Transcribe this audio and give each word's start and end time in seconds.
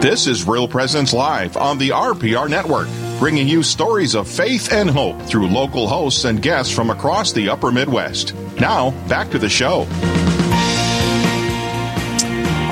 This 0.00 0.26
is 0.26 0.46
Real 0.46 0.68
Presence 0.68 1.14
Live 1.14 1.56
on 1.56 1.78
the 1.78 1.88
RPR 1.88 2.50
Network, 2.50 2.86
bringing 3.18 3.48
you 3.48 3.62
stories 3.62 4.14
of 4.14 4.28
faith 4.28 4.70
and 4.70 4.90
hope 4.90 5.20
through 5.22 5.48
local 5.48 5.88
hosts 5.88 6.24
and 6.24 6.40
guests 6.40 6.72
from 6.72 6.90
across 6.90 7.32
the 7.32 7.48
upper 7.48 7.72
Midwest. 7.72 8.34
Now, 8.60 8.90
back 9.08 9.30
to 9.30 9.38
the 9.38 9.48
show. 9.48 9.86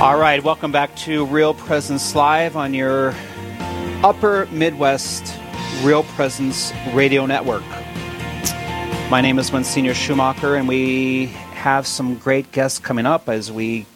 All 0.03 0.19
right, 0.19 0.45
welcome 0.45 0.71
back 0.71 0.95
to 0.97 1.25
Real 1.25 1.55
Presence 1.55 2.15
Live 2.15 2.57
on 2.57 2.75
your 2.75 3.15
upper 4.03 4.47
Midwest 4.53 5.35
Real 5.83 6.03
Presence 6.03 6.75
Radio 6.93 7.25
Network. 7.25 7.65
My 9.11 9.23
name 9.23 9.39
is 9.39 9.51
Monsignor 9.51 9.95
Schumacher, 9.95 10.57
and 10.57 10.69
we 10.69 11.27
have 11.55 11.87
some 11.87 12.17
great 12.17 12.53
guests 12.53 12.79
coming 12.79 13.07
up 13.07 13.31
as 13.31 13.51
we 13.51 13.87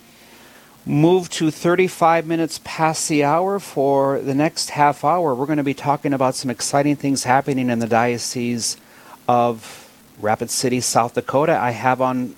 move 0.89 1.29
to 1.29 1.51
35 1.51 2.27
minutes 2.27 2.61
past 2.65 3.11
the 3.11 3.23
hour 3.23 3.59
for 3.59 4.21
the 4.21 4.35
next 4.35 4.71
half 4.71 5.05
hour. 5.05 5.35
We're 5.35 5.45
going 5.45 5.59
to 5.59 5.63
be 5.63 5.75
talking 5.75 6.15
about 6.15 6.35
some 6.35 6.51
exciting 6.51 6.97
things 6.97 7.25
happening 7.25 7.69
in 7.69 7.79
the 7.79 7.87
Diocese 7.87 8.79
of 9.29 9.93
Rapid 10.19 10.49
City, 10.49 10.81
South 10.81 11.13
Dakota. 11.13 11.59
I 11.59 11.73
have 11.73 12.01
on 12.01 12.35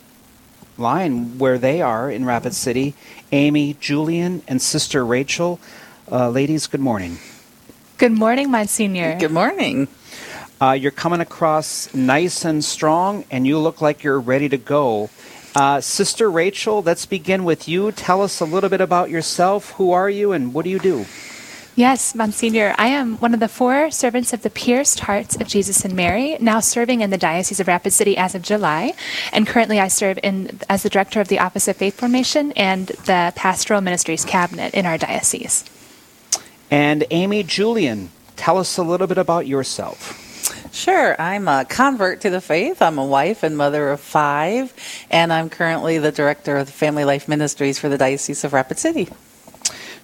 line 0.77 1.39
where 1.39 1.59
they 1.59 1.81
are 1.81 2.11
in 2.11 2.25
Rapid 2.25 2.55
City 2.55 2.95
Amy, 3.31 3.77
Julian, 3.79 4.43
and 4.49 4.61
Sister 4.61 5.07
Rachel. 5.07 5.61
Uh, 6.11 6.29
ladies, 6.29 6.67
good 6.67 6.80
morning. 6.80 7.19
Good 7.99 8.13
morning, 8.13 8.51
Monsignor. 8.51 9.17
Good 9.17 9.30
morning. 9.30 9.87
Uh, 10.61 10.73
you're 10.73 10.91
coming 10.91 11.21
across 11.21 11.95
nice 11.95 12.45
and 12.45 12.65
strong, 12.65 13.25
and 13.30 13.47
you 13.47 13.59
look 13.59 13.80
like 13.80 14.03
you're 14.03 14.19
ready 14.19 14.49
to 14.49 14.59
go. 14.59 15.09
Uh, 15.55 15.81
Sister 15.81 16.31
Rachel, 16.31 16.81
let's 16.83 17.07
begin 17.07 17.45
with 17.45 17.67
you. 17.67 17.91
Tell 17.91 18.23
us 18.23 18.41
a 18.41 18.45
little 18.45 18.71
bit 18.71 18.81
about 18.81 19.11
yourself. 19.11 19.73
Who 19.73 19.91
are 19.91 20.09
you 20.09 20.31
and 20.33 20.55
what 20.55 20.65
do 20.65 20.71
you 20.71 20.79
do? 20.79 21.07
Yes, 21.75 22.15
Monsignor. 22.15 22.74
I 22.79 22.88
am 22.88 23.16
one 23.19 23.33
of 23.33 23.41
the 23.41 23.49
four 23.49 23.91
servants 23.91 24.33
of 24.33 24.43
the 24.43 24.51
pierced 24.51 25.01
hearts 25.01 25.37
of 25.37 25.49
Jesus 25.49 25.85
and 25.85 25.95
Mary, 25.95 26.37
now 26.41 26.61
serving 26.61 27.01
in 27.01 27.11
the 27.11 27.19
Diocese 27.19 27.59
of 27.59 27.69
Rapid 27.69 27.93
City 27.93 28.16
as 28.16 28.35
of 28.35 28.43
July. 28.43 28.93
And 29.33 29.47
currently 29.47 29.80
I 29.80 29.89
serve 29.89 30.19
in, 30.23 30.61
as 30.69 30.83
the 30.83 30.91
director 30.91 31.21
of 31.21 31.29
the 31.29 31.39
Office 31.39 31.69
of 31.69 31.77
Faith 31.77 31.99
Formation 31.99 32.52
and 32.52 32.89
the 32.89 33.33
Pastoral 33.35 33.80
Ministries 33.80 34.24
Cabinet 34.24 34.74
in 34.74 34.85
our 34.85 34.99
diocese. 34.99 35.65
And 36.71 37.05
Amy 37.11 37.43
Julian, 37.43 38.11
tell 38.37 38.59
us 38.59 38.77
a 38.77 38.83
little 38.83 39.07
bit 39.07 39.19
about 39.19 39.46
yourself. 39.46 40.30
Sure. 40.73 41.21
I'm 41.21 41.49
a 41.49 41.65
convert 41.65 42.21
to 42.23 42.30
the 42.30 42.40
faith. 42.40 42.80
I'm 42.80 42.99
a 42.99 43.04
wife 43.04 43.43
and 43.43 43.57
mother 43.57 43.90
of 43.90 44.01
five, 44.01 44.73
and 45.10 45.32
I'm 45.32 45.51
currently 45.51 45.99
the 45.99 46.12
director 46.12 46.57
of 46.57 46.66
the 46.66 46.73
Family 46.73 47.04
Life 47.04 47.29
Ministries 47.29 47.79
for 47.79 47.88
the 47.88 47.99
Diocese 47.99 48.45
of 48.45 48.52
Rapid 48.52 48.79
City. 48.79 49.09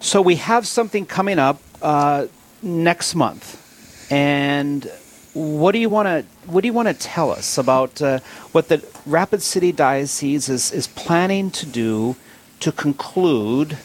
So 0.01 0.21
we 0.21 0.37
have 0.37 0.67
something 0.67 1.07
coming 1.07 1.39
up 1.39 1.61
uh, 1.81 2.27
next 2.63 3.15
month, 3.15 4.11
and 4.11 4.91
what 5.35 5.73
do 5.73 5.79
you 5.79 5.89
want 5.89 6.07
to 6.07 6.25
what 6.51 6.63
do 6.63 6.69
you 6.69 6.73
want 6.73 6.89
to 6.89 6.95
tell 6.95 7.31
us 7.31 7.59
about 7.59 8.01
uh, 8.03 8.21
what 8.53 8.69
the 8.69 8.85
Rapid 9.05 9.43
City 9.43 9.73
Diocese 9.73 10.49
is, 10.49 10.73
is 10.73 10.87
planning 10.87 11.51
to 11.53 11.67
do 11.67 12.17
to 12.61 12.73
conclude 12.73 13.79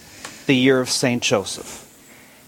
the 0.45 0.55
year 0.55 0.79
of 0.79 0.89
Saint 0.89 1.23
Joseph? 1.23 1.90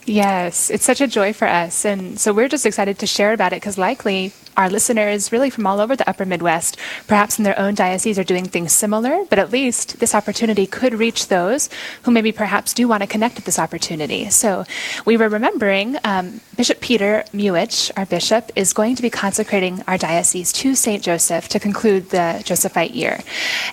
Yes, 0.06 0.70
it's 0.70 0.84
such 0.84 1.00
a 1.00 1.08
joy 1.08 1.32
for 1.32 1.48
us. 1.48 1.86
And 1.86 2.20
so 2.20 2.34
we're 2.34 2.50
just 2.50 2.66
excited 2.66 3.00
to 3.00 3.08
share 3.08 3.32
about 3.32 3.54
it 3.54 3.58
because 3.58 3.78
likely 3.78 4.34
our 4.58 4.70
listeners, 4.70 5.32
really 5.32 5.50
from 5.50 5.66
all 5.66 5.80
over 5.80 5.96
the 5.96 6.08
upper 6.08 6.26
Midwest, 6.26 6.78
perhaps 7.08 7.38
in 7.38 7.44
their 7.44 7.58
own 7.58 7.74
diocese, 7.74 8.20
are 8.20 8.24
doing 8.24 8.46
things 8.46 8.72
similar, 8.72 9.26
but 9.30 9.40
at 9.40 9.52
least 9.52 10.00
this 10.00 10.14
opportunity 10.14 10.68
could 10.68 10.94
reach 10.94 11.28
those 11.28 11.70
who 12.04 12.12
maybe 12.12 12.32
perhaps 12.32 12.74
do 12.74 12.88
want 12.88 13.02
to 13.02 13.08
connect 13.08 13.36
with 13.36 13.46
this 13.46 13.58
opportunity. 13.58 14.30
So 14.30 14.66
we 15.06 15.18
were 15.18 15.30
remembering 15.30 15.98
um, 16.04 16.42
Bishop 16.56 16.82
Peter 16.82 17.24
Muhich, 17.34 17.90
our 17.98 18.06
bishop, 18.06 18.52
is 18.56 18.74
going 18.74 18.96
to 18.96 19.02
be 19.02 19.10
consecrating 19.10 19.84
our 19.88 19.98
diocese 19.98 20.52
to 20.54 20.76
St. 20.76 21.02
Joseph 21.02 21.48
to 21.50 21.60
conclude 21.60 22.10
the 22.10 22.42
Josephite 22.46 22.92
year. 22.92 23.22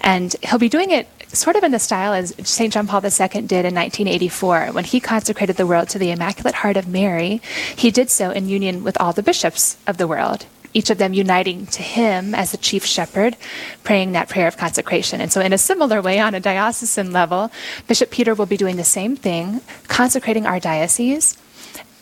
And 0.00 0.34
he'll 0.42 0.58
be 0.58 0.68
doing 0.68 0.90
it 0.90 1.08
sort 1.32 1.56
of 1.56 1.64
in 1.64 1.72
the 1.72 1.78
style 1.78 2.12
as 2.12 2.34
St. 2.42 2.72
John 2.72 2.86
Paul 2.86 3.04
II 3.04 3.10
did 3.42 3.64
in 3.64 3.74
1984 3.74 4.68
when 4.72 4.84
he 4.84 5.00
consecrated 5.00 5.56
the 5.56 5.66
world 5.66 5.88
to 5.90 5.98
the 5.98 6.10
Immaculate 6.10 6.56
Heart 6.56 6.76
of 6.76 6.88
Mary. 6.88 7.40
He 7.76 7.90
did 7.90 8.10
so 8.10 8.30
in 8.30 8.48
union 8.48 8.84
with 8.84 9.00
all 9.00 9.12
the 9.12 9.22
bishops 9.22 9.76
of 9.86 9.96
the 9.96 10.08
world 10.08 10.46
each 10.72 10.90
of 10.90 10.98
them 10.98 11.12
uniting 11.12 11.66
to 11.66 11.82
him 11.82 12.32
as 12.32 12.52
the 12.52 12.56
chief 12.56 12.84
shepherd, 12.84 13.36
praying 13.82 14.12
that 14.12 14.28
prayer 14.28 14.46
of 14.46 14.56
consecration. 14.56 15.20
And 15.20 15.32
so, 15.32 15.40
in 15.40 15.52
a 15.52 15.58
similar 15.58 16.00
way, 16.00 16.20
on 16.20 16.32
a 16.32 16.38
diocesan 16.38 17.10
level, 17.10 17.50
Bishop 17.88 18.10
Peter 18.10 18.34
will 18.34 18.46
be 18.46 18.56
doing 18.56 18.76
the 18.76 18.84
same 18.84 19.16
thing, 19.16 19.62
consecrating 19.88 20.46
our 20.46 20.60
diocese 20.60 21.36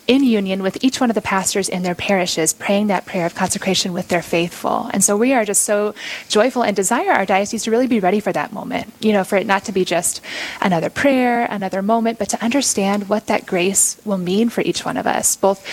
in 0.09 0.23
union 0.23 0.63
with 0.63 0.83
each 0.83 0.99
one 0.99 1.11
of 1.11 1.13
the 1.13 1.21
pastors 1.21 1.69
in 1.69 1.83
their 1.83 1.93
parishes, 1.93 2.51
praying 2.51 2.87
that 2.87 3.05
prayer 3.05 3.27
of 3.27 3.35
consecration 3.35 3.93
with 3.93 4.07
their 4.07 4.23
faithful. 4.23 4.89
And 4.91 5.03
so 5.03 5.15
we 5.15 5.33
are 5.33 5.45
just 5.45 5.61
so 5.61 5.93
joyful 6.27 6.63
and 6.63 6.75
desire 6.75 7.11
our 7.11 7.27
diocese 7.27 7.63
to 7.65 7.71
really 7.71 7.85
be 7.85 7.99
ready 7.99 8.19
for 8.19 8.33
that 8.33 8.51
moment, 8.51 8.91
you 8.99 9.13
know, 9.13 9.23
for 9.23 9.37
it 9.37 9.45
not 9.45 9.65
to 9.65 9.71
be 9.71 9.85
just 9.85 10.19
another 10.61 10.89
prayer, 10.89 11.45
another 11.45 11.83
moment, 11.83 12.17
but 12.17 12.27
to 12.29 12.43
understand 12.43 13.07
what 13.07 13.27
that 13.27 13.45
grace 13.45 14.01
will 14.03 14.17
mean 14.17 14.49
for 14.49 14.61
each 14.61 14.83
one 14.83 14.97
of 14.97 15.05
us, 15.05 15.35
both 15.35 15.63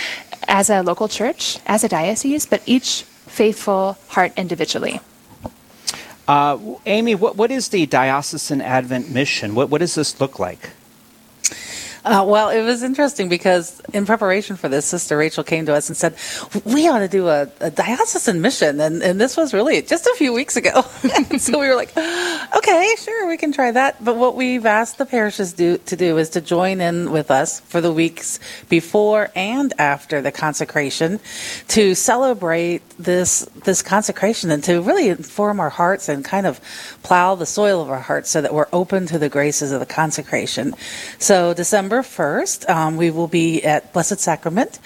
as 0.47 0.69
a 0.69 0.83
local 0.83 1.09
church, 1.09 1.59
as 1.67 1.83
a 1.83 1.89
diocese, 1.89 2.45
but 2.45 2.63
each 2.67 3.05
faithful 3.05 3.97
heart 4.09 4.33
individually. 4.37 5.01
Uh, 6.29 6.59
Amy, 6.85 7.15
what, 7.15 7.37
what 7.37 7.51
is 7.51 7.69
the 7.69 7.87
Diocesan 7.87 8.61
Advent 8.61 9.09
mission? 9.09 9.55
What, 9.55 9.71
what 9.71 9.79
does 9.79 9.95
this 9.95 10.21
look 10.21 10.39
like? 10.39 10.71
Uh, 12.07 12.25
well, 12.25 12.51
it 12.51 12.63
was 12.63 12.85
interesting 12.85 13.29
because 13.29 13.81
in 13.93 14.07
preparation 14.07 14.55
for 14.55 14.69
this, 14.69 14.87
Sister 14.87 15.17
Rachel 15.17 15.43
came 15.43 15.67
to 15.67 15.75
us 15.75 15.89
and 15.89 15.97
said, 15.97 16.15
"We 16.65 16.87
ought 16.87 17.01
to 17.01 17.09
do 17.09 17.27
a, 17.27 17.51
a 17.61 17.73
diocesan 17.73 18.41
mission," 18.41 18.81
and 18.81 19.03
and 19.03 19.21
this 19.21 19.37
was 19.37 19.53
really 19.53 19.83
just 19.83 20.07
a 20.07 20.15
few 20.15 20.33
weeks 20.33 20.57
ago. 20.57 20.83
so 21.39 21.59
we 21.59 21.67
were 21.67 21.75
like, 21.75 21.91
"Okay, 21.97 22.95
sure, 22.97 23.27
we 23.27 23.37
can 23.37 23.51
try 23.51 23.73
that." 23.73 24.05
But 24.05 24.15
what 24.15 24.37
we've 24.37 24.67
asked 24.67 24.99
the 24.99 25.05
parishes 25.05 25.53
do, 25.53 25.79
to 25.79 25.97
do 25.97 26.17
is 26.17 26.31
to 26.31 26.41
join 26.41 26.81
in 26.81 27.11
with 27.11 27.33
us 27.33 27.59
for 27.59 27.81
the 27.81 27.93
weeks 27.93 28.39
before 28.69 29.31
and 29.35 29.75
after 29.77 30.23
the 30.23 30.31
consecration 30.31 31.19
to 31.69 31.97
celebrate 31.97 32.83
this 33.01 33.47
this 33.65 33.83
consecration 33.83 34.53
and 34.53 34.63
to 34.63 34.81
really 34.81 35.09
inform 35.09 35.59
our 35.59 35.71
hearts 35.71 36.09
and 36.09 36.25
kind 36.25 36.47
of 36.47 36.61
plow 37.03 37.35
the 37.35 37.47
soil 37.47 37.83
of 37.83 37.91
our 37.91 37.99
hearts 37.99 38.31
so 38.31 38.41
that 38.41 38.55
we're 38.55 38.69
open 38.73 39.07
to 39.07 39.19
the 39.19 39.29
graces 39.29 39.73
of 39.73 39.81
the 39.81 39.87
consecration. 39.87 40.73
So 41.19 41.53
December 41.53 41.96
December 42.03 42.43
1st, 42.43 42.69
um, 42.69 42.97
we 42.99 43.11
will 43.11 43.29
be 43.29 43.63
at 43.65 43.93
Blessed 43.95 44.19
Sacrament, 44.19 44.81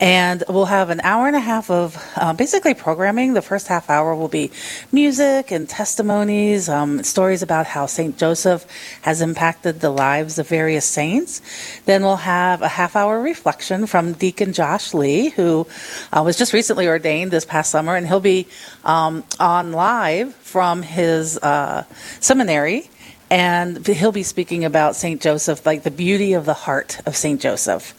and 0.00 0.42
we'll 0.48 0.64
have 0.64 0.88
an 0.88 1.00
hour 1.02 1.26
and 1.26 1.36
a 1.36 1.40
half 1.40 1.70
of 1.70 1.96
uh, 2.16 2.32
basically 2.32 2.72
programming. 2.72 3.34
The 3.34 3.42
first 3.42 3.66
half 3.66 3.90
hour 3.90 4.14
will 4.14 4.28
be 4.28 4.50
music 4.90 5.50
and 5.50 5.68
testimonies, 5.68 6.70
um, 6.70 7.02
stories 7.02 7.42
about 7.42 7.66
how 7.66 7.84
St. 7.84 8.16
Joseph 8.16 8.66
has 9.02 9.20
impacted 9.20 9.80
the 9.80 9.90
lives 9.90 10.38
of 10.38 10.48
various 10.48 10.86
saints. 10.86 11.42
Then 11.84 12.02
we'll 12.02 12.16
have 12.16 12.62
a 12.62 12.68
half 12.68 12.96
hour 12.96 13.20
reflection 13.20 13.86
from 13.86 14.14
Deacon 14.14 14.54
Josh 14.54 14.94
Lee, 14.94 15.30
who 15.30 15.66
uh, 16.12 16.22
was 16.24 16.38
just 16.38 16.54
recently 16.54 16.88
ordained 16.88 17.30
this 17.30 17.44
past 17.44 17.70
summer, 17.70 17.94
and 17.94 18.06
he'll 18.06 18.20
be 18.20 18.46
um, 18.84 19.22
on 19.38 19.72
live 19.72 20.34
from 20.36 20.80
his 20.80 21.36
uh, 21.38 21.84
seminary 22.20 22.88
and 23.34 23.84
he'll 23.84 24.12
be 24.12 24.22
speaking 24.22 24.64
about 24.64 24.94
St. 24.94 25.20
Joseph, 25.20 25.66
like 25.66 25.82
the 25.82 25.90
beauty 25.90 26.34
of 26.34 26.44
the 26.44 26.54
heart 26.54 27.00
of 27.04 27.16
St. 27.16 27.40
Joseph. 27.40 27.92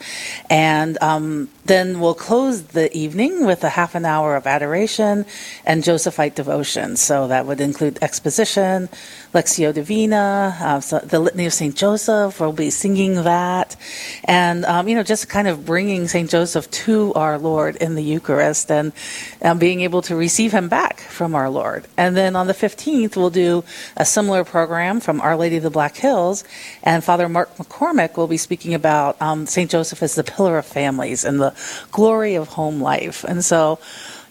And 0.49 0.97
um, 1.03 1.49
then 1.65 1.99
we'll 1.99 2.13
close 2.13 2.63
the 2.63 2.95
evening 2.95 3.45
with 3.45 3.65
a 3.65 3.69
half 3.69 3.95
an 3.95 4.05
hour 4.05 4.37
of 4.37 4.47
adoration 4.47 5.25
and 5.65 5.83
Josephite 5.83 6.35
devotion. 6.35 6.95
So 6.95 7.27
that 7.27 7.45
would 7.45 7.59
include 7.59 7.99
exposition, 8.01 8.87
Lectio 9.33 9.73
Divina, 9.73 10.55
uh, 10.61 10.79
so 10.79 10.99
the 10.99 11.19
Litany 11.19 11.47
of 11.47 11.53
St. 11.53 11.75
Joseph. 11.75 12.39
We'll 12.39 12.53
be 12.53 12.69
singing 12.69 13.23
that. 13.23 13.75
And, 14.23 14.63
um, 14.63 14.87
you 14.87 14.95
know, 14.95 15.03
just 15.03 15.27
kind 15.27 15.49
of 15.49 15.65
bringing 15.65 16.07
St. 16.07 16.29
Joseph 16.29 16.71
to 16.85 17.13
our 17.13 17.37
Lord 17.37 17.75
in 17.75 17.95
the 17.95 18.03
Eucharist 18.03 18.71
and 18.71 18.93
um, 19.41 19.59
being 19.59 19.81
able 19.81 20.01
to 20.03 20.15
receive 20.15 20.53
him 20.53 20.69
back 20.69 21.01
from 21.01 21.35
our 21.35 21.49
Lord. 21.49 21.87
And 21.97 22.15
then 22.15 22.37
on 22.37 22.47
the 22.47 22.53
15th, 22.53 23.17
we'll 23.17 23.29
do 23.31 23.65
a 23.97 24.05
similar 24.05 24.45
program 24.45 25.01
from 25.01 25.24
Our 25.25 25.35
Lady 25.35 25.57
of 25.57 25.63
the 25.63 25.71
Black 25.71 25.97
Hills. 25.97 26.43
And 26.83 27.03
Father 27.03 27.27
Mark 27.27 27.53
McCormick 27.57 28.15
will 28.15 28.27
be 28.27 28.37
speaking 28.37 28.75
about 28.75 29.19
um, 29.21 29.47
St. 29.47 29.69
Joseph 29.71 30.03
as 30.03 30.13
the 30.13 30.23
pillar 30.23 30.59
of 30.59 30.65
families 30.65 31.25
and 31.25 31.41
the 31.41 31.53
glory 31.91 32.35
of 32.35 32.49
home 32.49 32.79
life. 32.79 33.23
And 33.23 33.43
so, 33.43 33.79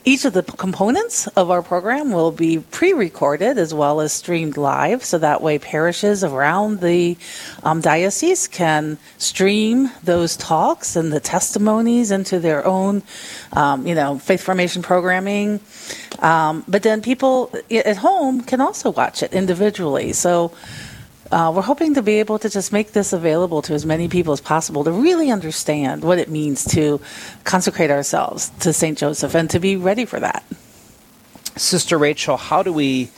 each 0.06 0.24
of 0.26 0.34
the 0.34 0.42
components 0.42 1.26
of 1.28 1.50
our 1.50 1.62
program 1.62 2.12
will 2.12 2.30
be 2.30 2.58
pre 2.58 2.92
recorded 2.92 3.56
as 3.56 3.72
well 3.72 4.00
as 4.00 4.12
streamed 4.12 4.56
live, 4.56 5.02
so 5.02 5.16
that 5.18 5.40
way 5.40 5.58
parishes 5.58 6.22
around 6.22 6.80
the 6.80 7.16
um, 7.62 7.80
diocese 7.80 8.46
can 8.46 8.98
stream 9.16 9.90
those 10.02 10.36
talks 10.36 10.94
and 10.96 11.10
the 11.10 11.20
testimonies 11.20 12.10
into 12.10 12.38
their 12.38 12.66
own, 12.66 13.02
um, 13.54 13.86
you 13.86 13.94
know, 13.94 14.18
faith 14.18 14.42
formation 14.42 14.82
programming. 14.82 15.60
Um, 16.18 16.64
but 16.68 16.82
then 16.82 17.00
people 17.00 17.50
at 17.70 17.96
home 17.96 18.42
can 18.42 18.60
also 18.60 18.90
watch 18.90 19.22
it 19.22 19.32
individually. 19.32 20.12
So 20.12 20.52
uh, 21.34 21.50
we're 21.50 21.62
hoping 21.62 21.94
to 21.94 22.02
be 22.02 22.20
able 22.20 22.38
to 22.38 22.48
just 22.48 22.72
make 22.72 22.92
this 22.92 23.12
available 23.12 23.60
to 23.60 23.74
as 23.74 23.84
many 23.84 24.06
people 24.06 24.32
as 24.32 24.40
possible 24.40 24.84
to 24.84 24.92
really 24.92 25.32
understand 25.32 26.04
what 26.04 26.16
it 26.16 26.30
means 26.30 26.64
to 26.64 27.00
consecrate 27.42 27.90
ourselves 27.90 28.50
to 28.60 28.72
St. 28.72 28.96
Joseph 28.96 29.34
and 29.34 29.50
to 29.50 29.58
be 29.58 29.74
ready 29.74 30.04
for 30.04 30.20
that. 30.20 30.44
Sister 31.56 31.98
Rachel, 31.98 32.36
how 32.36 32.62
do 32.62 32.72
we 32.72 33.10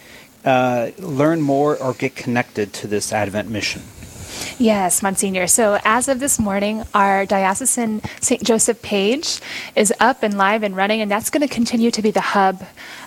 uh, 0.46 0.92
learn 0.98 1.42
more 1.42 1.76
or 1.76 1.92
get 1.92 2.16
connected 2.16 2.72
to 2.72 2.86
this 2.86 3.12
Advent 3.12 3.50
mission? 3.50 3.82
Yes, 4.58 5.02
Monsignor. 5.02 5.46
So, 5.46 5.78
as 5.84 6.08
of 6.08 6.18
this 6.18 6.38
morning, 6.38 6.84
our 6.94 7.26
Diocesan 7.26 8.00
St. 8.22 8.42
Joseph 8.42 8.80
page 8.80 9.40
is 9.74 9.92
up 10.00 10.22
and 10.22 10.38
live 10.38 10.62
and 10.62 10.74
running, 10.74 11.02
and 11.02 11.10
that's 11.10 11.28
going 11.28 11.46
to 11.46 11.54
continue 11.54 11.90
to 11.90 12.00
be 12.00 12.10
the 12.10 12.22
hub 12.22 12.62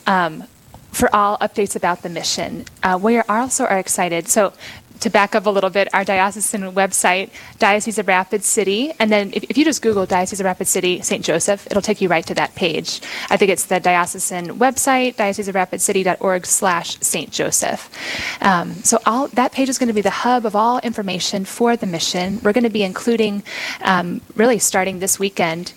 um, 0.06 0.44
for 0.91 1.13
all 1.15 1.38
updates 1.39 1.75
about 1.75 2.03
the 2.03 2.09
mission. 2.09 2.65
Uh, 2.83 3.00
we 3.01 3.17
are 3.17 3.25
also 3.27 3.65
are 3.65 3.79
excited. 3.79 4.27
So, 4.27 4.53
to 5.00 5.10
back 5.10 5.36
up 5.36 5.46
a 5.46 5.50
little 5.50 5.69
bit, 5.69 5.88
our 5.94 6.04
diocesan 6.04 6.62
website, 6.74 7.30
Diocese 7.57 7.98
of 7.98 8.07
Rapid 8.07 8.44
City, 8.44 8.92
and 9.00 9.12
then 9.12 9.31
if, 9.34 9.44
if, 9.44 9.57
you 9.57 9.66
just 9.66 9.81
Google 9.81 10.06
Diocese 10.06 10.40
of 10.40 10.46
Rapid 10.46 10.68
City 10.68 11.01
St. 11.01 11.24
Joseph, 11.24 11.66
it'll 11.68 11.81
take 11.81 12.01
you 12.01 12.10
right 12.10 12.25
to 12.25 12.34
that 12.36 12.56
page. 12.56 13.01
I 13.30 13.38
think 13.38 13.51
it's 13.51 13.66
the 13.66 13.80
diocesan 13.80 14.60
website, 14.60 15.16
dioceseofrapidcity.org 15.16 16.46
slash 16.46 17.00
St. 17.00 17.31
Joseph. 17.31 17.90
Um, 18.42 18.74
so 18.84 19.00
all 19.06 19.28
that 19.30 19.51
page 19.51 19.69
is 19.69 19.78
going 19.78 19.88
to 19.88 19.94
be 19.94 20.01
the 20.01 20.10
hub 20.10 20.46
of 20.46 20.56
all 20.56 20.80
information 20.80 21.45
for 21.45 21.75
the 21.75 21.86
mission. 21.86 22.40
We're 22.44 22.54
going 22.54 22.63
to 22.63 22.69
be 22.69 22.84
including, 22.84 23.44
um, 23.81 24.22
really 24.36 24.60
starting 24.60 25.00
this 25.00 25.19
weekend, 25.19 25.74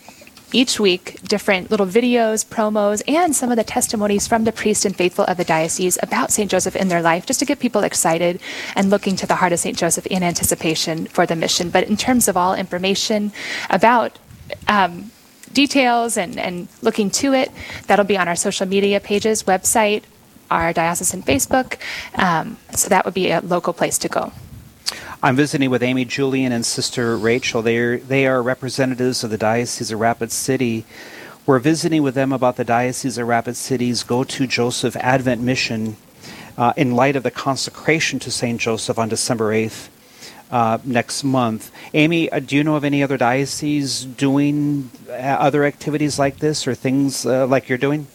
each 0.52 0.78
week 0.78 1.20
different 1.22 1.70
little 1.70 1.86
videos, 1.86 2.44
promos, 2.44 3.02
and 3.08 3.34
some 3.34 3.50
of 3.50 3.56
the 3.56 3.64
testimonies 3.64 4.26
from 4.26 4.44
the 4.44 4.52
priest 4.52 4.84
and 4.84 4.94
faithful 4.94 5.24
of 5.24 5.36
the 5.36 5.44
diocese 5.44 5.98
about 6.02 6.30
St. 6.30 6.50
Joseph 6.50 6.76
in 6.76 6.88
their 6.88 7.02
life, 7.02 7.26
just 7.26 7.40
to 7.40 7.46
get 7.46 7.58
people 7.58 7.82
excited 7.82 8.40
and 8.76 8.90
looking 8.90 9.16
to 9.16 9.26
the 9.26 9.36
heart 9.36 9.52
of 9.52 9.58
St. 9.58 9.76
Joseph 9.76 10.06
in 10.06 10.22
anticipation 10.22 11.06
for 11.06 11.26
the 11.26 11.36
mission. 11.36 11.70
But 11.70 11.88
in 11.88 11.96
terms 11.96 12.28
of 12.28 12.36
all 12.36 12.54
information 12.54 13.32
about 13.70 14.18
um, 14.68 15.10
details 15.52 16.16
and, 16.16 16.38
and 16.38 16.68
looking 16.82 17.10
to 17.10 17.32
it, 17.32 17.50
that'll 17.86 18.04
be 18.04 18.16
on 18.16 18.28
our 18.28 18.36
social 18.36 18.66
media 18.66 19.00
pages, 19.00 19.44
website, 19.44 20.02
our 20.50 20.72
diocesan 20.72 21.22
Facebook. 21.22 21.78
Um, 22.16 22.58
so 22.74 22.88
that 22.88 23.04
would 23.04 23.14
be 23.14 23.30
a 23.30 23.40
local 23.40 23.72
place 23.72 23.98
to 23.98 24.08
go. 24.08 24.32
I'm 25.24 25.36
visiting 25.36 25.70
with 25.70 25.84
Amy 25.84 26.04
Julian 26.04 26.50
and 26.50 26.66
Sister 26.66 27.16
Rachel. 27.16 27.62
They 27.62 27.76
are, 27.78 27.98
they 27.98 28.26
are 28.26 28.42
representatives 28.42 29.22
of 29.22 29.30
the 29.30 29.38
Diocese 29.38 29.92
of 29.92 30.00
Rapid 30.00 30.32
City. 30.32 30.84
We're 31.46 31.60
visiting 31.60 32.02
with 32.02 32.16
them 32.16 32.32
about 32.32 32.56
the 32.56 32.64
Diocese 32.64 33.18
of 33.18 33.28
Rapid 33.28 33.56
City's 33.56 34.02
Go 34.02 34.24
to 34.24 34.46
Joseph 34.48 34.96
Advent 34.96 35.40
mission 35.40 35.96
uh, 36.58 36.72
in 36.76 36.96
light 36.96 37.14
of 37.14 37.22
the 37.22 37.30
consecration 37.30 38.18
to 38.18 38.32
St. 38.32 38.60
Joseph 38.60 38.98
on 38.98 39.08
December 39.08 39.52
8th. 39.52 39.90
Uh, 40.50 40.78
next 40.84 41.22
month. 41.22 41.70
Amy, 41.94 42.30
uh, 42.30 42.40
do 42.40 42.56
you 42.56 42.64
know 42.64 42.74
of 42.74 42.84
any 42.84 43.02
other 43.02 43.16
dioceses 43.16 44.04
doing 44.04 44.90
uh, 45.08 45.12
other 45.12 45.64
activities 45.64 46.18
like 46.18 46.40
this 46.40 46.66
or 46.66 46.74
things 46.74 47.24
uh, 47.24 47.46
like 47.46 47.68
you're 47.68 47.78
doing? 47.78 48.08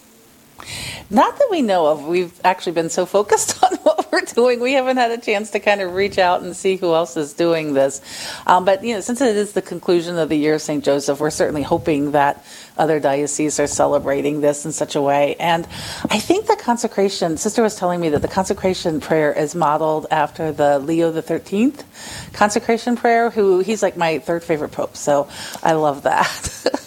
Not 1.10 1.38
that 1.40 1.48
we 1.50 1.62
know 1.62 1.88
of. 1.88 2.06
We've 2.06 2.40
actually 2.44 2.74
been 2.74 2.90
so 2.90 3.06
focused 3.06 3.64
on 3.64 3.78
what 3.78 3.97
we're 4.18 4.26
doing, 4.34 4.60
we 4.60 4.74
haven't 4.74 4.98
had 4.98 5.12
a 5.12 5.18
chance 5.18 5.52
to 5.52 5.60
kind 5.60 5.82
of 5.82 5.94
reach 5.94 6.18
out 6.18 6.42
and 6.42 6.56
see 6.56 6.76
who 6.76 6.94
else 6.94 7.18
is 7.18 7.34
doing 7.34 7.74
this. 7.74 8.02
Um, 8.46 8.66
but 8.66 8.84
you 8.84 8.96
know, 8.96 9.02
since 9.02 9.22
it 9.22 9.36
is 9.36 9.54
the 9.54 9.62
conclusion 9.62 10.18
of 10.18 10.30
the 10.30 10.36
year 10.36 10.56
of 10.56 10.62
St. 10.62 10.84
Joseph, 10.84 11.20
we're 11.20 11.30
certainly 11.30 11.64
hoping 11.64 12.12
that 12.12 12.46
other 12.78 13.00
dioceses 13.00 13.60
are 13.60 13.68
celebrating 13.68 14.42
this 14.42 14.66
in 14.66 14.72
such 14.72 14.96
a 14.96 15.02
way. 15.02 15.36
And 15.40 15.66
I 16.10 16.20
think 16.20 16.48
the 16.48 16.56
consecration, 16.56 17.38
Sister 17.38 17.62
was 17.62 17.76
telling 17.76 18.00
me 18.00 18.10
that 18.10 18.22
the 18.22 18.28
consecration 18.28 19.00
prayer 19.00 19.34
is 19.34 19.56
modeled 19.56 20.08
after 20.12 20.52
the 20.52 20.80
Leo 20.80 21.12
the 21.12 21.22
Thirteenth 21.22 21.84
consecration 22.34 22.96
prayer. 22.96 23.30
Who 23.30 23.60
he's 23.60 23.82
like 23.82 23.98
my 23.98 24.20
third 24.20 24.44
favorite 24.44 24.72
pope, 24.72 24.96
so 24.96 25.28
I 25.64 25.74
love 25.74 26.04
that. 26.04 26.84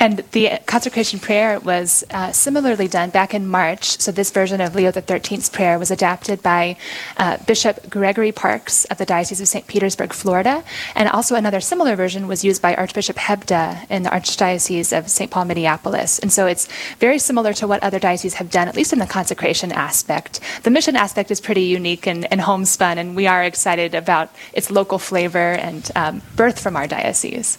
And 0.00 0.18
the 0.32 0.58
consecration 0.66 1.20
prayer 1.20 1.60
was 1.60 2.04
uh, 2.10 2.32
similarly 2.32 2.88
done 2.88 3.10
back 3.10 3.34
in 3.34 3.46
March. 3.46 3.98
So 4.00 4.10
this 4.12 4.30
version 4.30 4.60
of 4.60 4.74
Leo 4.74 4.90
XIII's 4.90 5.48
prayer 5.48 5.78
was 5.78 5.90
adapted 5.90 6.42
by 6.42 6.76
uh, 7.16 7.38
Bishop 7.46 7.88
Gregory 7.88 8.32
Parks 8.32 8.84
of 8.86 8.98
the 8.98 9.06
Diocese 9.06 9.40
of 9.40 9.48
St. 9.48 9.66
Petersburg, 9.66 10.12
Florida. 10.12 10.64
And 10.94 11.08
also 11.08 11.34
another 11.36 11.60
similar 11.60 11.96
version 11.96 12.26
was 12.26 12.44
used 12.44 12.60
by 12.60 12.74
Archbishop 12.74 13.16
Hebda 13.16 13.88
in 13.90 14.02
the 14.02 14.10
Archdiocese 14.10 14.96
of 14.96 15.08
St. 15.08 15.30
Paul, 15.30 15.44
Minneapolis. 15.44 16.18
And 16.18 16.32
so 16.32 16.46
it's 16.46 16.68
very 16.98 17.18
similar 17.18 17.52
to 17.54 17.66
what 17.66 17.82
other 17.82 17.98
dioceses 17.98 18.34
have 18.34 18.50
done, 18.50 18.68
at 18.68 18.76
least 18.76 18.92
in 18.92 18.98
the 18.98 19.06
consecration 19.06 19.72
aspect. 19.72 20.40
The 20.62 20.70
mission 20.70 20.96
aspect 20.96 21.30
is 21.30 21.40
pretty 21.40 21.62
unique 21.62 22.06
and, 22.06 22.30
and 22.32 22.40
homespun, 22.40 22.98
and 22.98 23.14
we 23.14 23.26
are 23.26 23.44
excited 23.44 23.94
about 23.94 24.30
its 24.52 24.70
local 24.70 24.98
flavor 24.98 25.52
and 25.52 25.90
um, 25.94 26.22
birth 26.36 26.60
from 26.60 26.76
our 26.76 26.86
diocese. 26.86 27.58